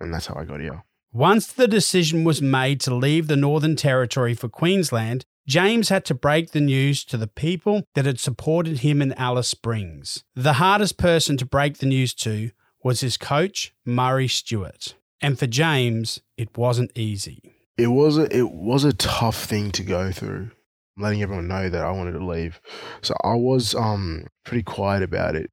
And 0.00 0.14
that's 0.14 0.26
how 0.26 0.36
I 0.36 0.44
got 0.44 0.60
here. 0.60 0.84
Once 1.12 1.48
the 1.48 1.66
decision 1.66 2.22
was 2.22 2.40
made 2.40 2.80
to 2.80 2.94
leave 2.94 3.26
the 3.26 3.36
Northern 3.36 3.74
Territory 3.74 4.32
for 4.32 4.48
Queensland, 4.48 5.24
James 5.46 5.88
had 5.88 6.04
to 6.04 6.14
break 6.14 6.52
the 6.52 6.60
news 6.60 7.04
to 7.04 7.16
the 7.16 7.26
people 7.26 7.82
that 7.94 8.06
had 8.06 8.20
supported 8.20 8.78
him 8.78 9.02
in 9.02 9.12
Alice 9.14 9.48
Springs. 9.48 10.22
The 10.36 10.54
hardest 10.54 10.96
person 10.98 11.36
to 11.38 11.44
break 11.44 11.78
the 11.78 11.86
news 11.86 12.14
to 12.14 12.52
was 12.84 13.00
his 13.00 13.16
coach, 13.16 13.74
Murray 13.84 14.28
Stewart. 14.28 14.94
And 15.20 15.36
for 15.36 15.48
James, 15.48 16.20
it 16.36 16.56
wasn't 16.56 16.92
easy. 16.94 17.42
It 17.76 17.88
was 17.88 18.18
a, 18.18 18.34
it 18.34 18.52
was 18.52 18.84
a 18.84 18.92
tough 18.92 19.44
thing 19.44 19.72
to 19.72 19.82
go 19.82 20.12
through, 20.12 20.52
letting 20.96 21.22
everyone 21.22 21.48
know 21.48 21.68
that 21.68 21.84
I 21.84 21.90
wanted 21.90 22.12
to 22.12 22.24
leave. 22.24 22.60
So 23.00 23.14
I 23.24 23.34
was 23.34 23.74
um 23.74 24.26
pretty 24.44 24.62
quiet 24.62 25.02
about 25.02 25.34
it 25.34 25.50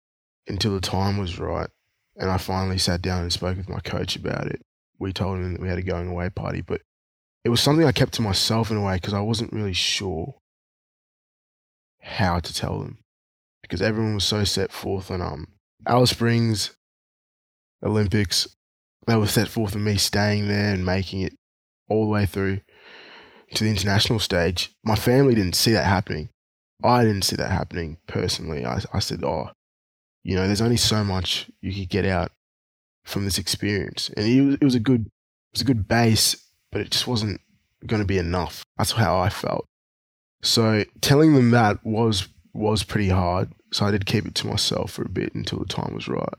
until 0.48 0.74
the 0.74 0.82
time 0.82 1.18
was 1.18 1.40
right. 1.40 1.70
And 2.16 2.30
I 2.30 2.38
finally 2.38 2.78
sat 2.78 3.02
down 3.02 3.22
and 3.22 3.32
spoke 3.32 3.58
with 3.58 3.70
my 3.70 3.80
coach 3.80 4.16
about 4.16 4.48
it. 4.48 4.62
We 5.00 5.14
told 5.14 5.38
him 5.38 5.54
that 5.54 5.62
we 5.62 5.70
had 5.70 5.78
a 5.78 5.84
going 5.84 6.10
away 6.10 6.30
party, 6.30 6.62
but 6.62 6.82
it 7.46 7.50
was 7.50 7.62
something 7.62 7.86
I 7.86 7.94
kept 7.94 8.14
to 8.14 8.22
myself 8.22 8.70
in 8.70 8.78
a 8.78 8.82
way 8.82 8.96
because 8.96 9.14
I 9.14 9.22
wasn't 9.22 9.54
really 9.54 9.74
sure 9.74 10.36
how 12.02 12.40
to 12.40 12.54
tell 12.54 12.80
them 12.80 13.00
because 13.62 13.82
everyone 13.82 14.16
was 14.16 14.24
so 14.24 14.44
set 14.44 14.72
forth 14.72 15.12
on 15.12 15.22
um 15.22 15.48
Alice 15.88 16.10
Springs 16.12 16.76
Olympics. 17.84 18.48
They 19.08 19.16
were 19.16 19.28
set 19.28 19.48
forth 19.48 19.76
on 19.76 19.84
me 19.84 19.96
staying 19.96 20.48
there 20.48 20.74
and 20.74 20.86
making 20.86 21.22
it 21.22 21.34
all 21.88 22.04
the 22.04 22.12
way 22.12 22.26
through 22.26 22.60
to 23.56 23.64
the 23.64 23.70
international 23.70 24.20
stage. 24.20 24.72
My 24.84 24.96
family 24.96 25.36
didn't 25.36 25.56
see 25.56 25.72
that 25.72 25.86
happening. 25.86 26.30
I 26.84 27.04
didn't 27.04 27.24
see 27.24 27.36
that 27.36 27.52
happening 27.52 27.98
personally. 28.08 28.66
I, 28.66 28.82
I 28.94 29.00
said, 29.00 29.24
oh, 29.24 29.52
you 30.24 30.36
know, 30.36 30.46
there's 30.46 30.62
only 30.62 30.78
so 30.78 31.04
much 31.04 31.50
you 31.62 31.74
could 31.74 31.90
get 31.90 32.06
out 32.06 32.32
from 33.06 33.26
this 33.26 33.38
experience, 33.38 34.10
and 34.16 34.26
it 34.28 34.42
was, 34.42 34.56
it 34.56 34.64
was 34.64 34.76
a 34.76 34.80
good, 34.80 35.06
it 35.06 35.54
was 35.54 35.62
a 35.62 35.66
good 35.66 35.88
base 35.88 36.36
but 36.72 36.82
it 36.82 36.92
just 36.92 37.08
wasn't 37.08 37.42
going 37.86 38.02
to 38.02 38.08
be 38.08 38.18
enough. 38.18 38.64
That's 38.78 38.92
how 38.92 39.20
I 39.20 39.30
felt. 39.30 39.66
So 40.42 40.84
telling 41.02 41.34
them 41.34 41.52
that 41.52 41.84
was 41.86 42.28
was 42.54 42.84
pretty 42.84 43.10
hard. 43.10 43.52
So 43.72 43.86
I 43.86 43.92
did 43.92 44.06
keep 44.06 44.26
it 44.26 44.36
to 44.36 44.48
myself 44.48 44.92
for 44.92 45.04
a 45.04 45.10
bit 45.10 45.36
until 45.36 45.60
the 45.60 45.66
time 45.66 45.94
was 45.94 46.08
right. 46.08 46.34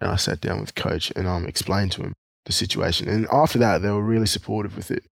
And 0.00 0.10
I 0.10 0.16
sat 0.16 0.40
down 0.40 0.60
with 0.60 0.74
coach 0.74 1.12
and 1.14 1.26
um 1.26 1.46
explained 1.46 1.92
to 1.92 2.02
him 2.02 2.12
the 2.44 2.52
situation. 2.52 3.08
And 3.08 3.26
after 3.32 3.58
that, 3.58 3.82
they 3.82 3.90
were 3.90 4.02
really 4.02 4.26
supportive 4.26 4.76
with 4.76 4.90
it, 4.90 5.04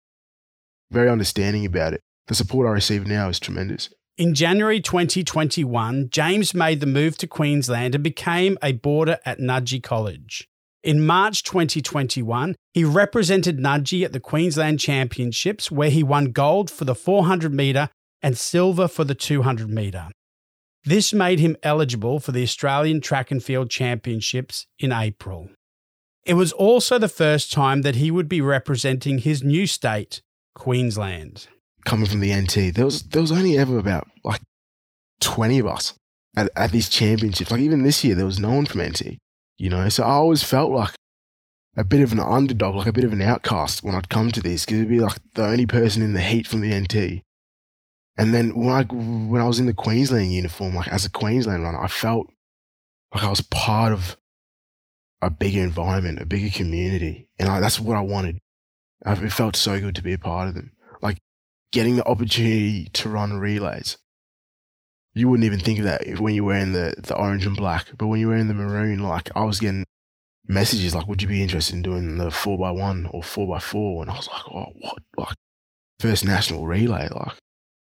very 0.91 1.09
understanding 1.09 1.65
about 1.65 1.93
it. 1.93 2.01
The 2.27 2.35
support 2.35 2.67
I 2.67 2.71
receive 2.71 3.07
now 3.07 3.29
is 3.29 3.39
tremendous. 3.39 3.89
In 4.17 4.33
January 4.33 4.81
2021, 4.81 6.09
James 6.11 6.53
made 6.53 6.81
the 6.81 6.85
move 6.85 7.17
to 7.19 7.27
Queensland 7.27 7.95
and 7.95 8.03
became 8.03 8.57
a 8.61 8.73
boarder 8.73 9.17
at 9.25 9.39
Nudgee 9.39 9.81
College. 9.81 10.47
In 10.83 11.05
March 11.05 11.43
2021, 11.43 12.55
he 12.73 12.83
represented 12.83 13.59
Nudgee 13.59 14.03
at 14.03 14.13
the 14.13 14.19
Queensland 14.19 14.79
Championships, 14.79 15.71
where 15.71 15.89
he 15.89 16.03
won 16.03 16.31
gold 16.31 16.69
for 16.69 16.85
the 16.85 16.95
400 16.95 17.53
metre 17.53 17.89
and 18.21 18.37
silver 18.37 18.87
for 18.87 19.03
the 19.03 19.15
200 19.15 19.69
metre. 19.69 20.09
This 20.83 21.13
made 21.13 21.39
him 21.39 21.57
eligible 21.63 22.19
for 22.19 22.31
the 22.31 22.43
Australian 22.43 23.01
Track 23.01 23.31
and 23.31 23.43
Field 23.43 23.69
Championships 23.69 24.67
in 24.79 24.91
April. 24.91 25.49
It 26.25 26.35
was 26.35 26.53
also 26.53 26.97
the 26.97 27.07
first 27.07 27.51
time 27.51 27.81
that 27.81 27.95
he 27.95 28.11
would 28.11 28.29
be 28.29 28.41
representing 28.41 29.19
his 29.19 29.43
new 29.43 29.67
state, 29.67 30.21
Queensland. 30.55 31.47
Coming 31.85 32.07
from 32.07 32.19
the 32.19 32.35
NT, 32.35 32.75
there 32.75 32.85
was 32.85 33.03
there 33.03 33.21
was 33.21 33.31
only 33.31 33.57
ever 33.57 33.77
about 33.77 34.07
like 34.23 34.41
twenty 35.21 35.59
of 35.59 35.67
us 35.67 35.93
at, 36.35 36.49
at 36.55 36.71
these 36.71 36.89
championships. 36.89 37.51
Like 37.51 37.61
even 37.61 37.83
this 37.83 38.03
year, 38.03 38.15
there 38.15 38.25
was 38.25 38.39
no 38.39 38.51
one 38.51 38.65
from 38.65 38.81
NT 38.81 39.17
you 39.59 39.69
know. 39.69 39.87
So 39.89 40.03
I 40.03 40.11
always 40.13 40.41
felt 40.41 40.71
like 40.71 40.95
a 41.77 41.83
bit 41.83 42.01
of 42.01 42.11
an 42.11 42.19
underdog, 42.19 42.75
like 42.75 42.87
a 42.87 42.93
bit 42.93 43.03
of 43.03 43.13
an 43.13 43.21
outcast 43.21 43.83
when 43.83 43.93
I'd 43.93 44.09
come 44.09 44.31
to 44.31 44.41
this, 44.41 44.65
because 44.65 44.79
it'd 44.79 44.89
be 44.89 44.99
like 44.99 45.19
the 45.35 45.45
only 45.45 45.67
person 45.67 46.01
in 46.01 46.13
the 46.13 46.21
heat 46.21 46.47
from 46.47 46.61
the 46.61 46.73
NT. 46.73 47.21
And 48.17 48.33
then 48.33 48.55
when 48.55 48.69
I 48.69 48.83
when 48.83 49.41
I 49.41 49.47
was 49.47 49.59
in 49.59 49.67
the 49.67 49.73
Queensland 49.73 50.33
uniform, 50.33 50.73
like 50.73 50.87
as 50.87 51.05
a 51.05 51.11
Queensland 51.11 51.63
runner, 51.63 51.79
I 51.79 51.87
felt 51.87 52.31
like 53.13 53.23
I 53.23 53.29
was 53.29 53.41
part 53.41 53.93
of 53.93 54.17
a 55.21 55.29
bigger 55.29 55.61
environment, 55.61 56.21
a 56.21 56.25
bigger 56.25 56.49
community, 56.49 57.27
and 57.37 57.49
I, 57.49 57.59
that's 57.59 57.79
what 57.79 57.97
I 57.97 58.01
wanted. 58.01 58.39
It 59.05 59.31
felt 59.31 59.55
so 59.55 59.79
good 59.79 59.95
to 59.95 60.03
be 60.03 60.13
a 60.13 60.17
part 60.17 60.49
of 60.49 60.55
them, 60.55 60.71
like 61.01 61.17
getting 61.71 61.95
the 61.95 62.07
opportunity 62.07 62.89
to 62.93 63.09
run 63.09 63.39
relays 63.39 63.97
you 65.13 65.27
wouldn't 65.27 65.45
even 65.45 65.59
think 65.59 65.79
of 65.79 65.85
that 65.85 66.19
when 66.19 66.33
you're 66.33 66.43
wearing 66.43 66.73
the, 66.73 66.93
the 66.97 67.15
orange 67.15 67.45
and 67.45 67.55
black. 67.55 67.87
But 67.97 68.07
when 68.07 68.19
you're 68.19 68.29
wearing 68.29 68.47
the 68.47 68.53
maroon, 68.53 68.99
like 68.99 69.29
I 69.35 69.43
was 69.43 69.59
getting 69.59 69.85
messages 70.47 70.95
like, 70.95 71.07
would 71.07 71.21
you 71.21 71.27
be 71.27 71.41
interested 71.41 71.75
in 71.75 71.81
doing 71.81 72.17
the 72.17 72.31
four 72.31 72.57
by 72.57 72.71
one 72.71 73.07
or 73.11 73.23
four 73.23 73.47
by 73.47 73.59
four? 73.59 74.03
And 74.03 74.11
I 74.11 74.15
was 74.15 74.27
like, 74.27 74.43
oh, 74.49 74.73
what? 74.79 74.99
Like, 75.17 75.35
first 75.99 76.25
national 76.25 76.67
relay. 76.67 77.09
Like, 77.09 77.33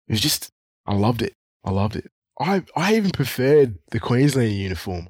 it 0.08 0.14
was 0.14 0.22
just, 0.22 0.50
I 0.86 0.94
loved 0.94 1.22
it. 1.22 1.34
I 1.64 1.72
loved 1.72 1.96
it. 1.96 2.12
I, 2.40 2.64
I 2.76 2.96
even 2.96 3.12
preferred 3.12 3.80
the 3.92 4.00
Queensland 4.00 4.52
uniform. 4.52 5.10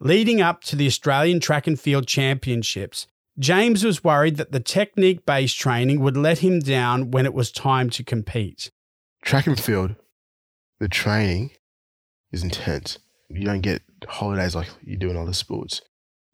Leading 0.00 0.40
up 0.40 0.62
to 0.64 0.76
the 0.76 0.86
Australian 0.86 1.40
Track 1.40 1.66
and 1.66 1.78
Field 1.78 2.06
Championships, 2.06 3.06
James 3.40 3.82
was 3.82 4.04
worried 4.04 4.36
that 4.36 4.52
the 4.52 4.60
technique 4.60 5.24
based 5.24 5.58
training 5.58 6.00
would 6.00 6.16
let 6.16 6.38
him 6.40 6.60
down 6.60 7.10
when 7.10 7.24
it 7.24 7.32
was 7.32 7.50
time 7.50 7.88
to 7.88 8.04
compete. 8.04 8.70
Track 9.22 9.46
and 9.46 9.58
field, 9.58 9.96
the 10.78 10.88
training 10.88 11.52
is 12.32 12.42
intense. 12.42 12.98
You 13.30 13.44
don't 13.44 13.62
get 13.62 13.80
holidays 14.06 14.54
like 14.54 14.68
you 14.82 14.96
do 14.98 15.08
in 15.08 15.16
other 15.16 15.32
sports. 15.32 15.80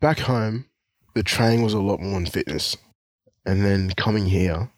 Back 0.01 0.19
home, 0.19 0.67
the 1.15 1.23
training 1.23 1.63
was 1.63 1.75
a 1.75 1.79
lot 1.79 2.01
more 2.01 2.19
in 2.19 2.27
fitness. 2.27 2.77
And 3.45 3.65
then 3.65 3.91
coming 3.91 4.27
here, 4.27 4.73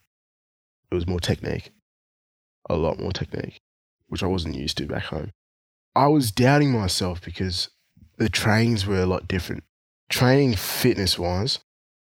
it 0.91 0.95
was 0.95 1.07
more 1.07 1.21
technique. 1.21 1.71
A 2.69 2.77
lot 2.77 3.01
more 3.01 3.13
technique, 3.13 3.59
which 4.09 4.23
I 4.23 4.27
wasn't 4.27 4.55
used 4.55 4.77
to 4.79 4.87
back 4.87 5.05
home. 5.05 5.31
I 5.97 6.09
was 6.09 6.31
doubting 6.31 6.73
myself 6.73 7.23
because 7.25 7.71
the 8.19 8.29
trainings 8.29 8.87
were 8.87 9.01
a 9.01 9.07
lot 9.07 9.27
different. 9.27 9.65
Training 10.11 10.55
fitness 10.57 11.19
wise, 11.19 11.61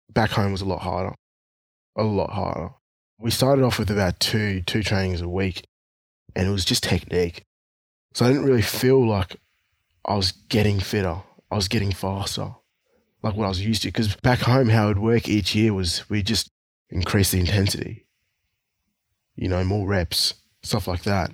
back 0.09 0.31
home 0.31 0.51
was 0.51 0.61
a 0.61 0.65
lot 0.65 0.81
harder. 0.81 1.15
A 1.95 2.03
lot 2.03 2.31
harder. 2.31 2.69
We 3.19 3.31
started 3.31 3.63
off 3.63 3.79
with 3.79 3.91
about 3.91 4.19
two 4.19 4.61
two 4.61 4.83
trainings 4.83 5.21
a 5.21 5.29
week 5.29 5.63
and 6.35 6.47
it 6.47 6.51
was 6.51 6.65
just 6.65 6.83
technique. 6.83 7.43
So 8.13 8.25
I 8.25 8.29
didn't 8.29 8.45
really 8.45 8.61
feel 8.61 9.05
like 9.05 9.37
I 10.05 10.15
was 10.15 10.31
getting 10.31 10.79
fitter. 10.79 11.17
I 11.51 11.55
was 11.55 11.67
getting 11.67 11.91
faster, 11.91 12.55
like 13.23 13.35
what 13.35 13.45
I 13.45 13.49
was 13.49 13.65
used 13.65 13.81
to. 13.83 13.89
Because 13.89 14.15
back 14.17 14.39
home, 14.39 14.69
how 14.69 14.85
it 14.85 14.87
would 14.89 14.99
work 14.99 15.27
each 15.27 15.55
year 15.55 15.73
was 15.73 16.09
we 16.09 16.23
just 16.23 16.49
increase 16.89 17.31
the 17.31 17.39
intensity, 17.39 18.05
you 19.35 19.47
know, 19.47 19.63
more 19.63 19.87
reps, 19.87 20.35
stuff 20.63 20.87
like 20.87 21.03
that. 21.03 21.31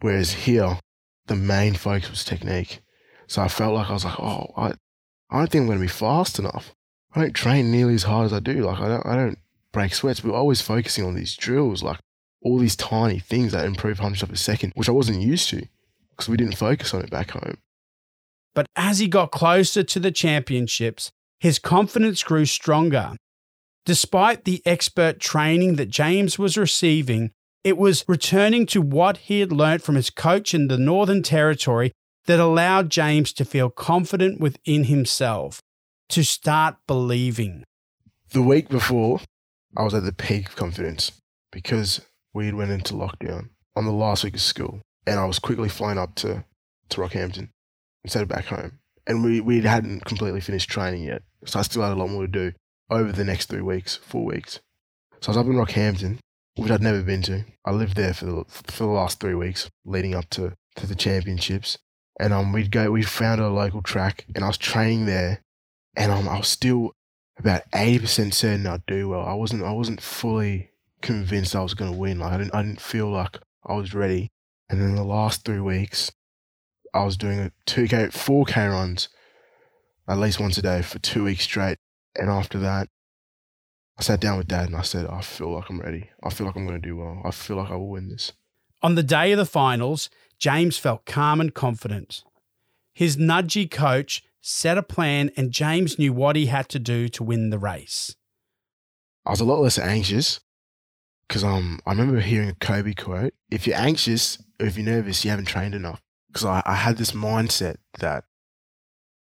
Whereas 0.00 0.32
here, 0.32 0.78
the 1.26 1.36
main 1.36 1.74
focus 1.74 2.10
was 2.10 2.24
technique. 2.24 2.80
So 3.26 3.42
I 3.42 3.48
felt 3.48 3.74
like 3.74 3.90
I 3.90 3.94
was 3.94 4.04
like, 4.04 4.20
oh, 4.20 4.52
I, 4.56 4.72
I 5.30 5.38
don't 5.38 5.50
think 5.50 5.62
I'm 5.62 5.66
going 5.66 5.78
to 5.78 5.84
be 5.84 5.88
fast 5.88 6.38
enough. 6.38 6.74
I 7.16 7.20
don't 7.20 7.32
train 7.32 7.70
nearly 7.72 7.94
as 7.94 8.02
hard 8.02 8.26
as 8.26 8.32
I 8.34 8.40
do. 8.40 8.60
Like 8.60 8.78
I 8.78 8.88
don't, 8.88 9.06
I 9.06 9.16
don't 9.16 9.38
break 9.72 9.94
sweats. 9.94 10.20
But 10.20 10.32
we're 10.32 10.38
always 10.38 10.60
focusing 10.60 11.04
on 11.04 11.14
these 11.14 11.34
drills, 11.34 11.82
like 11.82 11.98
all 12.42 12.58
these 12.58 12.76
tiny 12.76 13.18
things 13.18 13.52
that 13.52 13.64
improve 13.64 13.98
hundredths 13.98 14.22
of 14.22 14.30
a 14.30 14.36
second, 14.36 14.72
which 14.76 14.88
I 14.88 14.92
wasn't 14.92 15.22
used 15.22 15.48
to 15.48 15.66
because 16.10 16.28
we 16.28 16.36
didn't 16.36 16.56
focus 16.56 16.92
on 16.92 17.00
it 17.00 17.10
back 17.10 17.30
home. 17.30 17.56
But 18.54 18.66
as 18.76 18.98
he 18.98 19.08
got 19.08 19.32
closer 19.32 19.82
to 19.82 19.98
the 19.98 20.12
championships, 20.12 21.10
his 21.40 21.58
confidence 21.58 22.22
grew 22.22 22.44
stronger. 22.44 23.16
Despite 23.84 24.44
the 24.44 24.62
expert 24.66 25.18
training 25.20 25.76
that 25.76 25.90
James 25.90 26.38
was 26.38 26.58
receiving, 26.58 27.30
it 27.64 27.76
was 27.76 28.04
returning 28.08 28.66
to 28.66 28.82
what 28.82 29.18
he 29.18 29.40
had 29.40 29.52
learnt 29.52 29.82
from 29.82 29.94
his 29.94 30.10
coach 30.10 30.54
in 30.54 30.68
the 30.68 30.78
Northern 30.78 31.22
Territory 31.22 31.92
that 32.26 32.40
allowed 32.40 32.90
James 32.90 33.32
to 33.34 33.44
feel 33.44 33.70
confident 33.70 34.40
within 34.40 34.84
himself, 34.84 35.60
to 36.10 36.22
start 36.22 36.76
believing. 36.86 37.64
The 38.30 38.42
week 38.42 38.68
before, 38.68 39.20
I 39.76 39.82
was 39.82 39.94
at 39.94 40.04
the 40.04 40.12
peak 40.12 40.48
of 40.48 40.56
confidence 40.56 41.12
because 41.52 42.00
we 42.34 42.52
went 42.52 42.70
into 42.70 42.94
lockdown 42.94 43.50
on 43.74 43.84
the 43.84 43.92
last 43.92 44.24
week 44.24 44.34
of 44.34 44.40
school, 44.40 44.80
and 45.06 45.18
I 45.18 45.24
was 45.24 45.38
quickly 45.38 45.68
flying 45.68 45.98
up 45.98 46.14
to, 46.16 46.44
to 46.90 47.00
Rockhampton 47.00 47.50
instead 48.04 48.22
of 48.22 48.28
back 48.28 48.46
home. 48.46 48.78
And 49.06 49.22
we, 49.22 49.40
we 49.40 49.60
hadn't 49.60 50.04
completely 50.04 50.40
finished 50.40 50.68
training 50.68 51.04
yet, 51.04 51.22
so 51.44 51.58
I 51.58 51.62
still 51.62 51.82
had 51.82 51.92
a 51.92 51.96
lot 51.96 52.10
more 52.10 52.26
to 52.26 52.28
do 52.28 52.52
over 52.90 53.12
the 53.12 53.24
next 53.24 53.46
three 53.46 53.62
weeks, 53.62 53.96
four 53.96 54.24
weeks. 54.24 54.60
So 55.20 55.28
I 55.28 55.30
was 55.30 55.36
up 55.38 55.46
in 55.46 55.52
Rockhampton, 55.52 56.18
which 56.56 56.70
I'd 56.70 56.82
never 56.82 57.02
been 57.02 57.22
to. 57.22 57.44
I 57.64 57.72
lived 57.72 57.96
there 57.96 58.14
for 58.14 58.24
the, 58.24 58.44
for 58.48 58.84
the 58.84 58.90
last 58.90 59.20
three 59.20 59.34
weeks 59.34 59.70
leading 59.84 60.14
up 60.14 60.30
to, 60.30 60.54
to 60.76 60.86
the 60.86 60.94
championships. 60.94 61.78
And 62.18 62.32
um, 62.32 62.52
we'd 62.52 62.70
go, 62.70 62.90
we 62.90 63.02
found 63.02 63.40
a 63.40 63.48
local 63.48 63.82
track, 63.82 64.24
and 64.34 64.42
I 64.42 64.48
was 64.48 64.58
training 64.58 65.06
there, 65.06 65.42
and 65.96 66.12
um, 66.12 66.28
I 66.28 66.38
was 66.38 66.48
still 66.48 66.92
about 67.38 67.62
eighty 67.74 67.98
percent 67.98 68.34
certain 68.34 68.66
I'd 68.66 68.86
do 68.86 69.08
well. 69.08 69.24
I 69.24 69.34
wasn't, 69.34 69.64
I 69.64 69.72
wasn't 69.72 70.00
fully 70.00 70.70
convinced 71.02 71.56
I 71.56 71.62
was 71.62 71.74
going 71.74 71.92
to 71.92 71.98
win. 71.98 72.18
Like 72.18 72.32
I 72.32 72.38
didn't, 72.38 72.54
I 72.54 72.62
didn't 72.62 72.80
feel 72.80 73.10
like 73.10 73.38
I 73.64 73.74
was 73.74 73.94
ready. 73.94 74.30
And 74.68 74.80
then 74.80 74.94
the 74.94 75.04
last 75.04 75.44
three 75.44 75.60
weeks, 75.60 76.10
I 76.92 77.04
was 77.04 77.16
doing 77.16 77.38
a 77.38 77.52
two 77.66 77.88
k, 77.88 78.08
four 78.10 78.44
k 78.44 78.66
runs, 78.66 79.08
at 80.08 80.18
least 80.18 80.40
once 80.40 80.58
a 80.58 80.62
day 80.62 80.82
for 80.82 80.98
two 80.98 81.24
weeks 81.24 81.44
straight. 81.44 81.78
And 82.16 82.30
after 82.30 82.58
that, 82.58 82.88
I 83.98 84.02
sat 84.02 84.20
down 84.20 84.38
with 84.38 84.48
dad 84.48 84.66
and 84.66 84.76
I 84.76 84.82
said, 84.82 85.06
I 85.06 85.20
feel 85.20 85.54
like 85.54 85.70
I'm 85.70 85.80
ready. 85.80 86.10
I 86.22 86.30
feel 86.30 86.46
like 86.46 86.56
I'm 86.56 86.66
going 86.66 86.80
to 86.80 86.88
do 86.88 86.96
well. 86.96 87.22
I 87.24 87.30
feel 87.30 87.56
like 87.56 87.70
I 87.70 87.76
will 87.76 87.88
win 87.88 88.08
this. 88.08 88.32
On 88.82 88.94
the 88.94 89.02
day 89.02 89.32
of 89.32 89.38
the 89.38 89.46
finals, 89.46 90.10
James 90.38 90.76
felt 90.78 91.06
calm 91.06 91.40
and 91.40 91.54
confident. 91.54 92.22
His 92.92 93.16
Nudgee 93.16 93.70
coach 93.70 94.22
set 94.46 94.78
a 94.78 94.82
plan, 94.82 95.30
and 95.36 95.50
James 95.50 95.98
knew 95.98 96.12
what 96.12 96.36
he 96.36 96.46
had 96.46 96.68
to 96.68 96.78
do 96.78 97.08
to 97.08 97.24
win 97.24 97.50
the 97.50 97.58
race. 97.58 98.14
I 99.24 99.30
was 99.30 99.40
a 99.40 99.44
lot 99.44 99.60
less 99.60 99.76
anxious 99.76 100.38
because 101.26 101.42
um, 101.42 101.80
I 101.84 101.90
remember 101.90 102.20
hearing 102.20 102.50
a 102.50 102.54
Kobe 102.54 102.94
quote 102.94 103.34
if 103.50 103.66
you're 103.66 103.76
anxious 103.76 104.38
or 104.60 104.66
if 104.66 104.76
you're 104.76 104.86
nervous, 104.86 105.24
you 105.24 105.30
haven't 105.30 105.46
trained 105.46 105.74
enough. 105.74 106.00
Because 106.28 106.44
I, 106.44 106.62
I 106.64 106.74
had 106.74 106.96
this 106.96 107.10
mindset 107.10 107.78
that 107.98 108.24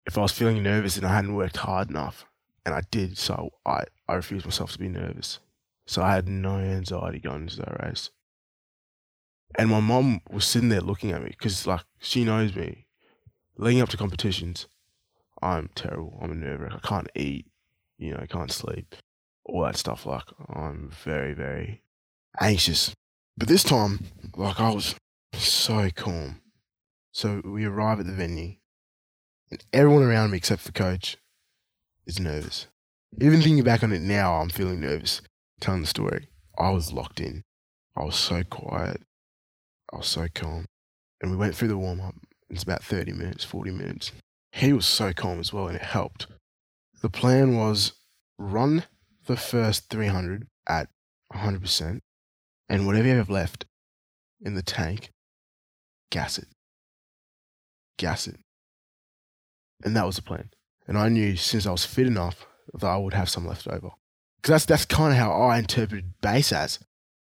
if 0.08 0.18
I 0.18 0.22
was 0.22 0.32
feeling 0.32 0.64
nervous 0.64 0.98
and 0.98 1.06
I 1.06 1.14
hadn't 1.14 1.36
worked 1.36 1.58
hard 1.58 1.92
enough, 1.92 2.26
and 2.66 2.74
I 2.74 2.82
did, 2.90 3.18
so 3.18 3.52
I, 3.66 3.84
I 4.08 4.16
refused 4.16 4.46
myself 4.46 4.72
to 4.72 4.80
be 4.80 4.90
nervous. 4.90 5.40
So 5.86 6.02
I 6.02 6.16
had 6.16 6.28
no 6.28 6.58
anxiety 6.58 7.20
going 7.20 7.44
into 7.44 7.58
that 7.58 7.86
race. 7.86 8.10
And 9.60 9.70
my 9.70 9.80
mom 9.80 10.22
was 10.32 10.46
sitting 10.46 10.70
there 10.70 10.82
looking 10.82 11.12
at 11.12 11.22
me 11.22 11.30
because, 11.30 11.68
like, 11.68 11.84
she 12.00 12.24
knows 12.24 12.56
me. 12.56 12.88
Leading 13.58 13.82
up 13.82 13.90
to 13.90 13.98
competitions, 13.98 14.66
I'm 15.44 15.70
terrible. 15.76 16.18
I'm 16.22 16.32
a 16.32 16.36
nerve 16.36 16.62
wreck. 16.62 16.74
I 16.74 16.88
can't 16.88 17.10
eat, 17.16 17.48
you 17.98 18.12
know, 18.12 18.20
I 18.22 18.28
can't 18.28 18.52
sleep, 18.52 18.96
all 19.44 19.64
that 19.64 19.76
stuff. 19.76 20.06
Like, 20.06 20.24
I'm 20.50 20.90
very, 21.04 21.34
very 21.34 21.84
anxious. 22.40 22.94
But 23.38 23.50
this 23.50 23.64
time, 23.64 24.06
like, 24.38 24.60
I 24.60 24.70
was 24.70 24.96
so 25.34 25.90
calm. 25.94 26.42
So 27.12 27.42
we 27.44 27.66
arrive 27.66 28.00
at 28.00 28.06
the 28.06 28.14
venue, 28.14 28.56
and 29.52 29.64
everyone 29.74 30.04
around 30.04 30.32
me, 30.32 30.38
except 30.38 30.62
for 30.62 30.72
coach, 30.72 31.18
is 32.06 32.20
nervous. 32.20 32.68
Even 33.20 33.42
thinking 33.42 33.64
back 33.64 33.84
on 33.84 33.92
it 33.92 34.02
now, 34.02 34.36
I'm 34.36 34.50
feeling 34.50 34.80
nervous 34.80 35.22
telling 35.60 35.82
the 35.82 35.88
story. 35.88 36.30
I 36.58 36.70
was 36.72 36.94
locked 36.94 37.20
in. 37.20 37.44
I 37.96 38.04
was 38.04 38.16
so 38.16 38.44
quiet. 38.44 39.02
I 39.92 39.98
was 39.98 40.08
so 40.08 40.28
calm. 40.34 40.66
And 41.22 41.32
we 41.32 41.38
went 41.38 41.56
through 41.56 41.68
the 41.68 41.78
warm 41.78 42.02
up. 42.02 42.16
It's 42.50 42.64
about 42.64 42.84
30 42.84 43.14
minutes, 43.14 43.44
40 43.44 43.72
minutes. 43.72 44.12
He 44.54 44.72
was 44.72 44.86
so 44.86 45.14
calm 45.14 45.40
as 45.40 45.52
well, 45.52 45.68
and 45.68 45.76
it 45.76 45.82
helped. 45.82 46.28
The 47.02 47.10
plan 47.10 47.58
was 47.58 47.94
run 48.38 48.84
the 49.26 49.36
first 49.36 49.90
300 49.90 50.48
at 50.70 50.90
100%, 51.34 52.02
and 52.70 52.86
whatever 52.86 53.08
you 53.08 53.16
have 53.16 53.32
left 53.32 53.66
in 54.42 54.54
the 54.54 54.62
tank, 54.62 55.10
gas 56.12 56.38
it. 56.38 56.48
Gas 57.98 58.28
it. 58.28 58.38
And 59.84 59.96
that 59.96 60.06
was 60.06 60.18
the 60.18 60.22
plan. 60.22 60.52
And 60.88 61.00
I 61.00 61.10
knew 61.10 61.36
since 61.36 61.66
I 61.66 61.72
was 61.72 61.86
fit 61.86 62.06
enough 62.06 62.46
that 62.76 62.88
I 62.88 62.98
would 62.98 63.16
have 63.16 63.30
some 63.30 63.48
left 63.48 63.68
over. 63.68 63.90
Because 64.38 64.52
that's, 64.52 64.66
that's 64.66 64.86
kind 64.86 65.14
of 65.14 65.18
how 65.18 65.32
I 65.32 65.58
interpreted 65.58 66.14
base 66.22 66.54
as 66.54 66.78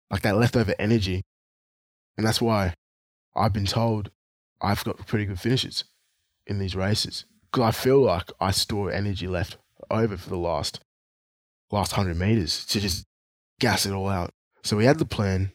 like 0.08 0.22
that 0.22 0.36
leftover 0.36 0.74
energy. 0.78 1.22
And 2.16 2.24
that's 2.24 2.40
why 2.40 2.74
I've 3.34 3.52
been 3.52 3.66
told 3.66 4.12
I've 4.60 4.84
got 4.84 5.04
pretty 5.06 5.24
good 5.24 5.40
finishes 5.40 5.84
in 6.48 6.58
these 6.58 6.74
races. 6.74 7.24
Because 7.50 7.68
I 7.68 7.70
feel 7.70 8.00
like 8.00 8.30
I 8.40 8.50
store 8.50 8.90
energy 8.90 9.28
left 9.28 9.56
over 9.90 10.16
for 10.16 10.28
the 10.28 10.36
last 10.36 10.80
last 11.70 11.92
hundred 11.92 12.16
meters 12.16 12.64
to 12.66 12.78
mm. 12.78 12.82
just 12.82 13.04
gas 13.60 13.86
it 13.86 13.92
all 13.92 14.08
out. 14.08 14.30
So 14.62 14.76
we 14.76 14.84
had 14.84 14.98
the 14.98 15.04
plan, 15.04 15.52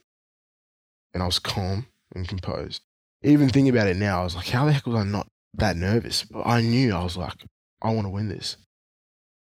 and 1.14 1.22
I 1.22 1.26
was 1.26 1.40
calm 1.40 1.88
and 2.16 2.28
composed. 2.28 2.82
Even 3.22 3.50
thinking 3.50 3.76
about 3.76 3.88
it 3.88 3.98
now, 3.98 4.22
I 4.22 4.24
was 4.24 4.36
like, 4.36 4.48
how 4.48 4.66
the 4.66 4.74
heck 4.74 4.86
was 4.86 4.96
I 4.96 5.04
not 5.04 5.28
that 5.56 5.76
nervous? 5.76 6.24
But 6.24 6.46
I 6.46 6.62
knew 6.62 6.94
I 6.94 7.04
was 7.04 7.18
like, 7.18 7.46
I 7.82 7.92
want 7.92 8.06
to 8.06 8.12
win 8.12 8.30
this, 8.30 8.58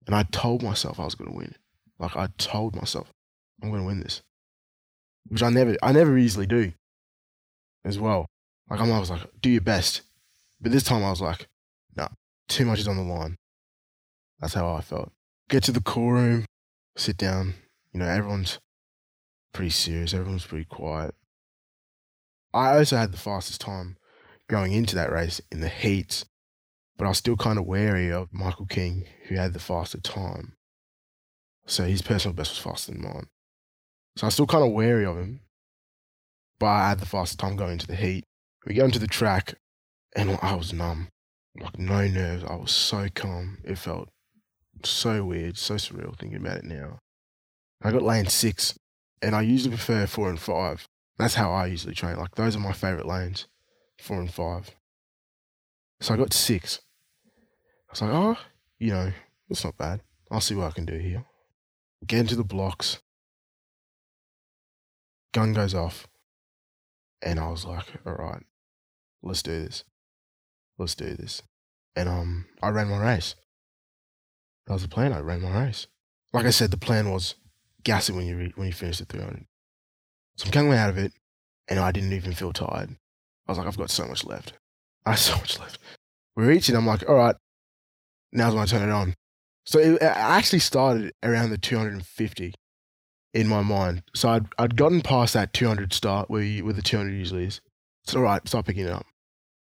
and 0.06 0.14
I 0.14 0.22
told 0.24 0.62
myself 0.62 1.00
I 1.00 1.04
was 1.04 1.14
going 1.14 1.30
to 1.30 1.36
win. 1.36 1.54
Like 1.98 2.16
I 2.16 2.28
told 2.38 2.76
myself, 2.76 3.12
I'm 3.62 3.70
going 3.70 3.82
to 3.82 3.86
win 3.86 4.00
this, 4.00 4.22
which 5.26 5.42
I 5.42 5.50
never, 5.50 5.76
I 5.82 5.92
never 5.92 6.16
easily 6.16 6.46
do, 6.46 6.72
as 7.84 7.98
well. 7.98 8.26
Like 8.70 8.80
I'm 8.80 8.90
always 8.90 9.10
like, 9.10 9.26
do 9.40 9.50
your 9.50 9.60
best, 9.60 10.02
but 10.60 10.72
this 10.72 10.82
time 10.82 11.04
I 11.04 11.10
was 11.10 11.20
like, 11.20 11.48
no, 11.96 12.04
nah, 12.04 12.08
too 12.48 12.64
much 12.64 12.80
is 12.80 12.88
on 12.88 12.96
the 12.96 13.02
line. 13.02 13.36
That's 14.40 14.54
how 14.54 14.72
I 14.72 14.80
felt. 14.80 15.12
Get 15.48 15.64
to 15.64 15.72
the 15.72 15.80
call 15.80 16.12
room, 16.12 16.44
sit 16.96 17.16
down. 17.16 17.54
You 17.92 18.00
know, 18.00 18.06
everyone's 18.06 18.58
pretty 19.52 19.70
serious. 19.70 20.14
Everyone's 20.14 20.46
pretty 20.46 20.66
quiet. 20.66 21.14
I 22.52 22.76
also 22.76 22.96
had 22.96 23.12
the 23.12 23.18
fastest 23.18 23.60
time 23.60 23.96
going 24.48 24.72
into 24.72 24.94
that 24.94 25.12
race 25.12 25.40
in 25.50 25.60
the 25.60 25.68
heats, 25.68 26.24
but 26.96 27.04
I 27.04 27.08
was 27.08 27.18
still 27.18 27.36
kind 27.36 27.58
of 27.58 27.66
wary 27.66 28.10
of 28.10 28.32
Michael 28.32 28.66
King, 28.66 29.06
who 29.28 29.36
had 29.36 29.52
the 29.52 29.58
faster 29.58 30.00
time. 30.00 30.54
So 31.66 31.84
his 31.84 32.02
personal 32.02 32.34
best 32.34 32.50
was 32.52 32.58
faster 32.58 32.92
than 32.92 33.02
mine. 33.02 33.26
So 34.16 34.24
I 34.24 34.28
was 34.28 34.34
still 34.34 34.46
kind 34.46 34.64
of 34.64 34.72
wary 34.72 35.04
of 35.04 35.16
him, 35.16 35.40
but 36.58 36.66
I 36.66 36.88
had 36.88 36.98
the 36.98 37.06
fastest 37.06 37.38
time 37.38 37.56
going 37.56 37.72
into 37.72 37.86
the 37.86 37.94
heat. 37.94 38.24
We 38.66 38.74
go 38.74 38.84
into 38.84 38.98
the 38.98 39.06
track, 39.06 39.54
and 40.18 40.36
I 40.42 40.56
was 40.56 40.72
numb, 40.72 41.08
like 41.60 41.78
no 41.78 42.08
nerves. 42.08 42.42
I 42.42 42.56
was 42.56 42.72
so 42.72 43.06
calm. 43.14 43.58
It 43.62 43.78
felt 43.78 44.08
so 44.84 45.24
weird, 45.24 45.56
so 45.56 45.76
surreal 45.76 46.18
thinking 46.18 46.40
about 46.40 46.58
it 46.58 46.64
now. 46.64 46.98
I 47.82 47.92
got 47.92 48.02
lane 48.02 48.26
six, 48.26 48.76
and 49.22 49.36
I 49.36 49.42
usually 49.42 49.76
prefer 49.76 50.06
four 50.06 50.28
and 50.28 50.40
five. 50.40 50.88
That's 51.18 51.34
how 51.34 51.52
I 51.52 51.66
usually 51.66 51.94
train. 51.94 52.16
Like 52.16 52.34
those 52.34 52.56
are 52.56 52.60
my 52.60 52.72
favorite 52.72 53.06
lanes, 53.06 53.46
four 53.96 54.18
and 54.18 54.32
five. 54.32 54.74
So 56.00 56.14
I 56.14 56.16
got 56.16 56.32
six. 56.32 56.80
I 57.88 57.92
was 57.92 58.02
like, 58.02 58.10
oh, 58.10 58.38
you 58.80 58.90
know, 58.90 59.12
it's 59.48 59.64
not 59.64 59.78
bad. 59.78 60.02
I'll 60.32 60.40
see 60.40 60.56
what 60.56 60.66
I 60.66 60.72
can 60.72 60.84
do 60.84 60.98
here. 60.98 61.24
Get 62.04 62.20
into 62.20 62.36
the 62.36 62.44
blocks. 62.44 62.98
Gun 65.32 65.52
goes 65.52 65.74
off. 65.74 66.08
And 67.22 67.38
I 67.38 67.48
was 67.50 67.64
like, 67.64 67.86
all 68.04 68.14
right, 68.14 68.42
let's 69.22 69.42
do 69.42 69.64
this. 69.64 69.84
Let's 70.78 70.94
do 70.94 71.14
this. 71.14 71.42
And 71.96 72.08
um, 72.08 72.46
I 72.62 72.68
ran 72.68 72.88
my 72.88 72.98
race. 72.98 73.34
That 74.66 74.74
was 74.74 74.82
the 74.82 74.88
plan. 74.88 75.12
I 75.12 75.20
ran 75.20 75.42
my 75.42 75.64
race. 75.64 75.86
Like 76.32 76.46
I 76.46 76.50
said, 76.50 76.70
the 76.70 76.76
plan 76.76 77.10
was 77.10 77.34
gas 77.82 78.08
it 78.08 78.14
when 78.14 78.26
you 78.26 78.36
re- 78.36 78.52
when 78.54 78.66
you 78.66 78.72
finish 78.72 78.98
the 78.98 79.04
300. 79.04 79.46
So 80.36 80.46
I'm 80.46 80.52
coming 80.52 80.74
out 80.74 80.90
of 80.90 80.98
it, 80.98 81.12
and 81.68 81.78
I 81.80 81.90
didn't 81.90 82.12
even 82.12 82.32
feel 82.32 82.52
tired. 82.52 82.90
I 83.46 83.52
was 83.52 83.58
like, 83.58 83.66
I've 83.66 83.78
got 83.78 83.90
so 83.90 84.06
much 84.06 84.24
left. 84.24 84.52
I 85.04 85.10
have 85.10 85.18
so 85.18 85.36
much 85.36 85.58
left. 85.58 85.78
We 86.36 86.44
reach 86.44 86.68
it. 86.68 86.76
I'm 86.76 86.86
like, 86.86 87.08
all 87.08 87.16
right, 87.16 87.34
now's 88.32 88.54
when 88.54 88.62
I 88.62 88.66
turn 88.66 88.88
it 88.88 88.92
on. 88.92 89.14
So 89.64 89.78
it, 89.78 89.94
it 89.94 90.02
actually 90.02 90.60
started 90.60 91.12
around 91.22 91.50
the 91.50 91.58
250 91.58 92.54
in 93.34 93.48
my 93.48 93.62
mind. 93.62 94.02
So 94.14 94.28
I'd, 94.28 94.46
I'd 94.58 94.76
gotten 94.76 95.00
past 95.00 95.34
that 95.34 95.52
200 95.52 95.92
start 95.92 96.30
where, 96.30 96.42
you, 96.42 96.64
where 96.64 96.74
the 96.74 96.82
200 96.82 97.10
usually 97.10 97.44
is. 97.44 97.60
So 98.04 98.18
all 98.18 98.24
right, 98.24 98.46
start 98.46 98.66
picking 98.66 98.84
it 98.84 98.90
up. 98.92 99.06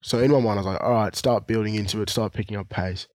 So 0.05 0.19
in 0.19 0.31
my 0.31 0.39
mind, 0.39 0.59
I 0.59 0.63
was 0.63 0.67
like, 0.67 0.83
all 0.83 0.91
right, 0.91 1.17
start 1.17 1.47
building 1.47 1.77
into 1.77 2.03
it, 2.03 2.11
start 2.11 2.35
picking 2.35 2.59
up 2.59 2.69
pace. 2.69 3.09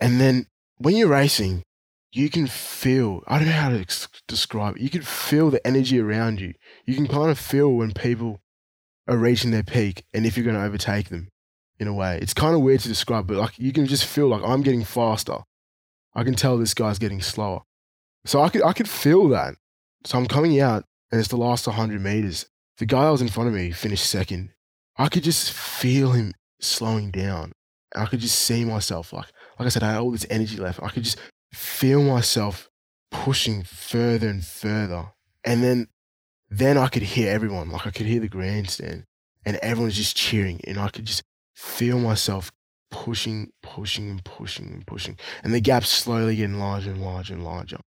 And 0.00 0.20
then 0.20 0.48
when 0.76 0.96
you're 0.96 1.06
racing, 1.06 1.62
you 2.10 2.28
can 2.30 2.48
feel, 2.48 3.22
I 3.28 3.38
don't 3.38 3.46
know 3.46 3.54
how 3.54 3.68
to 3.68 3.78
ex- 3.78 4.08
describe 4.26 4.74
it, 4.74 4.82
you 4.82 4.90
can 4.90 5.02
feel 5.02 5.50
the 5.50 5.64
energy 5.64 6.00
around 6.00 6.40
you. 6.40 6.54
You 6.84 6.96
can 6.96 7.06
kind 7.06 7.30
of 7.30 7.38
feel 7.38 7.72
when 7.72 7.92
people 7.92 8.40
are 9.06 9.16
reaching 9.16 9.52
their 9.52 9.62
peak 9.62 10.04
and 10.12 10.26
if 10.26 10.36
you're 10.36 10.42
going 10.42 10.56
to 10.56 10.64
overtake 10.64 11.10
them 11.10 11.28
in 11.78 11.86
a 11.86 11.94
way. 11.94 12.18
It's 12.20 12.34
kind 12.34 12.56
of 12.56 12.62
weird 12.62 12.80
to 12.80 12.88
describe, 12.88 13.28
but 13.28 13.36
like 13.36 13.56
you 13.56 13.72
can 13.72 13.86
just 13.86 14.04
feel 14.04 14.26
like 14.26 14.42
I'm 14.44 14.62
getting 14.62 14.82
faster. 14.82 15.38
I 16.12 16.24
can 16.24 16.34
tell 16.34 16.58
this 16.58 16.74
guy's 16.74 16.98
getting 16.98 17.22
slower. 17.22 17.62
So 18.24 18.42
I 18.42 18.48
could 18.48 18.64
I 18.64 18.72
could 18.72 18.88
feel 18.88 19.28
that. 19.28 19.54
So 20.04 20.18
I'm 20.18 20.26
coming 20.26 20.60
out 20.60 20.86
and 21.12 21.20
it's 21.20 21.28
the 21.28 21.36
last 21.36 21.68
100 21.68 22.00
meters. 22.00 22.46
The 22.78 22.86
guy 22.86 23.04
that 23.04 23.10
was 23.10 23.22
in 23.22 23.28
front 23.28 23.48
of 23.48 23.54
me 23.54 23.70
finished 23.70 24.10
second. 24.10 24.53
I 24.96 25.08
could 25.08 25.22
just 25.22 25.52
feel 25.52 26.12
him 26.12 26.34
slowing 26.60 27.10
down. 27.10 27.52
I 27.96 28.06
could 28.06 28.20
just 28.20 28.38
see 28.38 28.64
myself 28.64 29.12
like 29.12 29.32
like 29.58 29.66
I 29.66 29.68
said, 29.68 29.82
I 29.82 29.92
had 29.92 30.00
all 30.00 30.10
this 30.10 30.26
energy 30.30 30.56
left. 30.56 30.82
I 30.82 30.88
could 30.88 31.04
just 31.04 31.18
feel 31.52 32.02
myself 32.02 32.68
pushing 33.10 33.62
further 33.62 34.28
and 34.28 34.44
further. 34.44 35.12
And 35.44 35.62
then 35.62 35.88
then 36.50 36.76
I 36.76 36.88
could 36.88 37.02
hear 37.02 37.32
everyone. 37.32 37.70
Like 37.70 37.86
I 37.86 37.90
could 37.90 38.06
hear 38.06 38.20
the 38.20 38.28
grandstand 38.28 39.04
and 39.44 39.56
everyone's 39.56 39.96
just 39.96 40.16
cheering. 40.16 40.60
And 40.64 40.78
I 40.78 40.88
could 40.88 41.04
just 41.04 41.22
feel 41.54 41.98
myself 41.98 42.50
pushing, 42.90 43.50
pushing, 43.62 44.08
and 44.10 44.24
pushing 44.24 44.66
and 44.72 44.86
pushing. 44.86 45.18
And 45.42 45.52
the 45.52 45.60
gap's 45.60 45.88
slowly 45.88 46.36
getting 46.36 46.58
larger 46.58 46.90
and 46.90 47.02
larger 47.02 47.34
and 47.34 47.44
larger. 47.44 47.78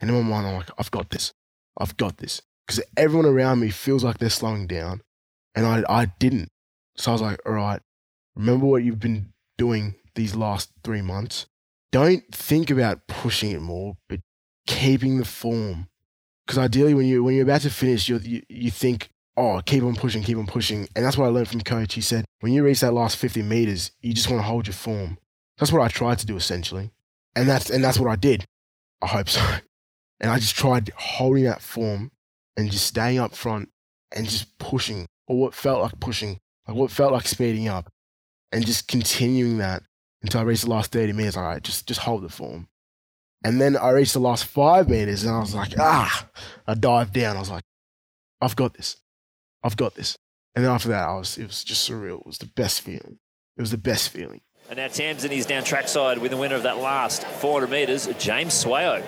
And 0.00 0.10
in 0.10 0.16
my 0.16 0.22
mind, 0.22 0.46
I'm 0.46 0.54
like, 0.54 0.70
I've 0.78 0.90
got 0.90 1.10
this. 1.10 1.32
I've 1.78 1.96
got 1.96 2.18
this. 2.18 2.40
Because 2.66 2.82
everyone 2.96 3.26
around 3.26 3.60
me 3.60 3.70
feels 3.70 4.04
like 4.04 4.18
they're 4.18 4.30
slowing 4.30 4.66
down. 4.66 5.02
And 5.54 5.66
I, 5.66 5.84
I 5.88 6.06
didn't. 6.18 6.48
So 6.96 7.10
I 7.10 7.14
was 7.14 7.22
like, 7.22 7.40
all 7.46 7.52
right, 7.52 7.80
remember 8.36 8.66
what 8.66 8.84
you've 8.84 9.00
been 9.00 9.32
doing 9.58 9.94
these 10.14 10.34
last 10.34 10.70
three 10.82 11.02
months? 11.02 11.46
Don't 11.92 12.24
think 12.32 12.70
about 12.70 13.06
pushing 13.06 13.50
it 13.50 13.60
more, 13.60 13.96
but 14.08 14.20
keeping 14.66 15.18
the 15.18 15.24
form. 15.24 15.88
Because 16.46 16.58
ideally, 16.58 16.94
when, 16.94 17.06
you, 17.06 17.24
when 17.24 17.34
you're 17.34 17.44
about 17.44 17.62
to 17.62 17.70
finish, 17.70 18.08
you 18.08 18.20
you, 18.48 18.70
think, 18.70 19.08
oh, 19.36 19.62
keep 19.64 19.82
on 19.82 19.96
pushing, 19.96 20.22
keep 20.22 20.36
on 20.36 20.46
pushing. 20.46 20.88
And 20.94 21.04
that's 21.04 21.16
what 21.16 21.26
I 21.26 21.28
learned 21.28 21.48
from 21.48 21.60
coach. 21.62 21.94
He 21.94 22.00
said, 22.00 22.24
when 22.40 22.52
you 22.52 22.62
reach 22.62 22.80
that 22.80 22.92
last 22.92 23.16
50 23.16 23.42
meters, 23.42 23.92
you 24.00 24.12
just 24.12 24.28
want 24.28 24.40
to 24.40 24.46
hold 24.46 24.66
your 24.66 24.74
form. 24.74 25.18
That's 25.58 25.72
what 25.72 25.82
I 25.82 25.88
tried 25.88 26.18
to 26.18 26.26
do 26.26 26.36
essentially. 26.36 26.90
And 27.36 27.48
that's, 27.48 27.70
and 27.70 27.82
that's 27.82 27.98
what 27.98 28.10
I 28.10 28.16
did. 28.16 28.44
I 29.02 29.06
hope 29.06 29.28
so. 29.28 29.40
And 30.20 30.30
I 30.30 30.38
just 30.38 30.54
tried 30.54 30.90
holding 30.96 31.44
that 31.44 31.60
form 31.60 32.10
and 32.56 32.70
just 32.70 32.86
staying 32.86 33.18
up 33.18 33.34
front 33.34 33.68
and 34.14 34.26
just 34.26 34.56
pushing, 34.58 35.06
or 35.26 35.36
what 35.38 35.54
felt 35.54 35.82
like 35.82 36.00
pushing, 36.00 36.38
like 36.66 36.76
what 36.76 36.90
felt 36.90 37.12
like 37.12 37.26
speeding 37.26 37.68
up, 37.68 37.90
and 38.52 38.64
just 38.64 38.88
continuing 38.88 39.58
that 39.58 39.82
until 40.22 40.40
I 40.40 40.44
reached 40.44 40.64
the 40.64 40.70
last 40.70 40.92
30 40.92 41.12
meters. 41.12 41.36
All 41.36 41.44
right, 41.44 41.62
just, 41.62 41.86
just 41.86 42.00
hold 42.00 42.22
the 42.22 42.28
form. 42.28 42.68
And 43.44 43.60
then 43.60 43.76
I 43.76 43.90
reached 43.90 44.14
the 44.14 44.20
last 44.20 44.46
five 44.46 44.88
meters 44.88 45.22
and 45.22 45.34
I 45.34 45.38
was 45.38 45.54
like, 45.54 45.74
ah, 45.78 46.28
I 46.66 46.72
dived 46.72 47.12
down. 47.12 47.36
I 47.36 47.40
was 47.40 47.50
like, 47.50 47.64
I've 48.40 48.56
got 48.56 48.72
this. 48.72 48.96
I've 49.62 49.76
got 49.76 49.94
this. 49.94 50.16
And 50.54 50.64
then 50.64 50.72
after 50.72 50.88
that, 50.88 51.06
I 51.06 51.14
was, 51.16 51.36
it 51.36 51.46
was 51.46 51.62
just 51.62 51.88
surreal. 51.88 52.20
It 52.20 52.26
was 52.26 52.38
the 52.38 52.46
best 52.46 52.80
feeling. 52.80 53.18
It 53.56 53.60
was 53.60 53.70
the 53.70 53.76
best 53.76 54.08
feeling. 54.08 54.40
And 54.70 54.78
now 54.78 54.88
Tamsin 54.88 55.30
is 55.30 55.44
down 55.44 55.62
trackside 55.62 56.18
with 56.18 56.30
the 56.30 56.38
winner 56.38 56.54
of 56.54 56.62
that 56.62 56.78
last 56.78 57.24
400 57.24 57.70
metres, 57.70 58.08
James 58.18 58.54
Swayo. 58.54 59.04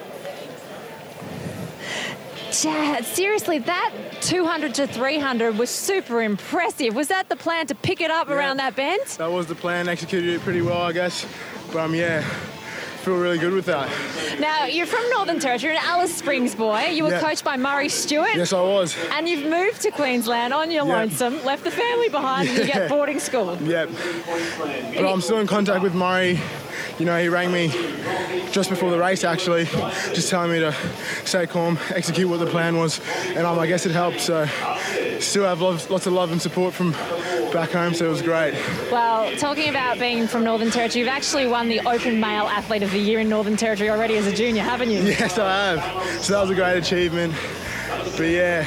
Chad, 2.63 3.05
seriously, 3.05 3.59
that 3.61 3.93
200 4.23 4.75
to 4.75 4.87
300 4.87 5.59
was 5.59 5.69
super 5.71 6.23
impressive. 6.23 6.95
Was 6.95 7.09
that 7.09 7.29
the 7.29 7.37
plan 7.37 7.67
to 7.67 7.75
pick 7.75 8.01
it 8.01 8.11
up 8.11 8.29
Yeah. 8.29 8.35
around 8.35 8.57
that 8.59 8.75
bend? 8.77 9.03
That 9.19 9.31
was 9.31 9.47
the 9.47 9.55
plan. 9.55 9.89
Executed 9.89 10.31
it 10.31 10.41
pretty 10.43 10.63
well, 10.63 10.81
I 10.83 10.93
guess. 10.93 11.27
But 11.73 11.81
um, 11.81 11.95
yeah, 11.95 12.25
feel 13.07 13.17
really 13.19 13.39
good 13.39 13.53
with 13.53 13.67
that. 13.67 13.89
Now, 14.41 14.65
you're 14.65 14.85
from 14.85 15.09
Northern 15.11 15.39
Territory, 15.39 15.73
you're 15.75 15.81
an 15.81 15.87
Alice 15.89 16.13
Springs 16.13 16.57
boy. 16.57 16.87
You 16.87 17.05
were 17.05 17.11
Yeah. 17.11 17.21
coached 17.21 17.45
by 17.45 17.57
Murray 17.57 17.89
Stewart. 17.89 18.35
Yes, 18.35 18.53
I 18.53 18.61
was. 18.61 18.97
And 19.13 19.29
you've 19.29 19.49
moved 19.49 19.83
to 19.83 19.93
Queensland 19.93 20.53
on 20.53 20.73
your 20.73 20.85
Yeah. 20.85 20.97
lonesome, 20.97 21.45
left 21.45 21.63
the 21.63 21.71
family 21.71 22.09
behind, 22.09 22.49
and 22.49 22.59
you 22.59 22.65
get 22.65 22.89
boarding 22.89 23.21
school. 23.21 23.57
Yep. 23.63 23.91
But 24.97 25.07
I'm 25.09 25.21
still 25.21 25.39
in 25.39 25.47
contact 25.47 25.85
with 25.85 25.95
Murray. 25.95 26.41
You 26.99 27.07
know, 27.07 27.17
he 27.21 27.29
rang 27.29 27.53
me 27.53 27.71
just 28.51 28.71
before 28.71 28.91
the 28.91 28.99
race, 28.99 29.23
actually, 29.23 29.67
just 30.13 30.29
telling 30.29 30.51
me 30.51 30.59
to 30.59 30.75
stay 31.25 31.47
calm, 31.47 31.79
execute 31.95 32.29
what 32.29 32.41
the 32.41 32.47
plan 32.47 32.77
was, 32.77 33.01
and 33.37 33.47
um, 33.47 33.57
I 33.61 33.69
guess 33.69 33.87
it 33.87 33.93
helped. 33.93 34.21
So, 34.21 34.49
still 35.21 35.45
have 35.45 35.61
lots, 35.61 35.89
lots 35.91 36.07
of 36.07 36.13
love 36.13 36.33
and 36.33 36.41
support 36.41 36.75
from 36.75 36.93
back 37.53 37.71
home. 37.71 37.95
So 37.95 38.07
it 38.07 38.11
was 38.11 38.23
great. 38.23 38.55
Well, 38.91 39.35
talking 39.37 39.69
about 39.69 39.99
being 39.99 40.27
from 40.27 40.45
Northern 40.45 40.71
Territory, 40.71 41.01
you've 41.01 41.09
actually 41.09 41.47
won 41.47 41.69
the 41.69 41.81
Open 41.81 42.21
Male 42.21 42.45
Athlete 42.45 42.83
of 42.83 42.91
the 42.91 42.99
Year 42.99 43.21
in 43.21 43.29
Northern 43.29 43.57
Territory 43.57 43.91
already 43.91 44.17
as 44.17 44.27
a 44.27 44.35
junior, 44.35 44.63
haven't 44.63 44.91
you? 44.91 45.01
Yes, 45.03 45.39
I 45.39 45.75
have. 45.75 46.23
So 46.23 46.35
that 46.35 46.41
was 46.43 46.51
a 46.51 46.55
great 46.55 46.77
achievement. 46.77 47.35
But 48.17 48.29
yeah, 48.29 48.65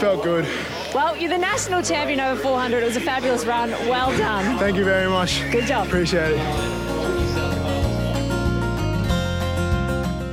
felt 0.00 0.22
good. 0.22 0.46
Well, 0.94 1.16
you're 1.16 1.30
the 1.30 1.38
national 1.38 1.82
champion 1.82 2.20
over 2.20 2.40
400. 2.40 2.82
It 2.82 2.86
was 2.86 2.96
a 2.96 3.00
fabulous 3.00 3.44
run. 3.44 3.70
Well 3.88 4.16
done. 4.18 4.58
Thank 4.58 4.76
you 4.76 4.84
very 4.84 5.08
much. 5.08 5.40
Good 5.50 5.66
job. 5.66 5.86
Appreciate 5.86 6.32
it. 6.32 6.82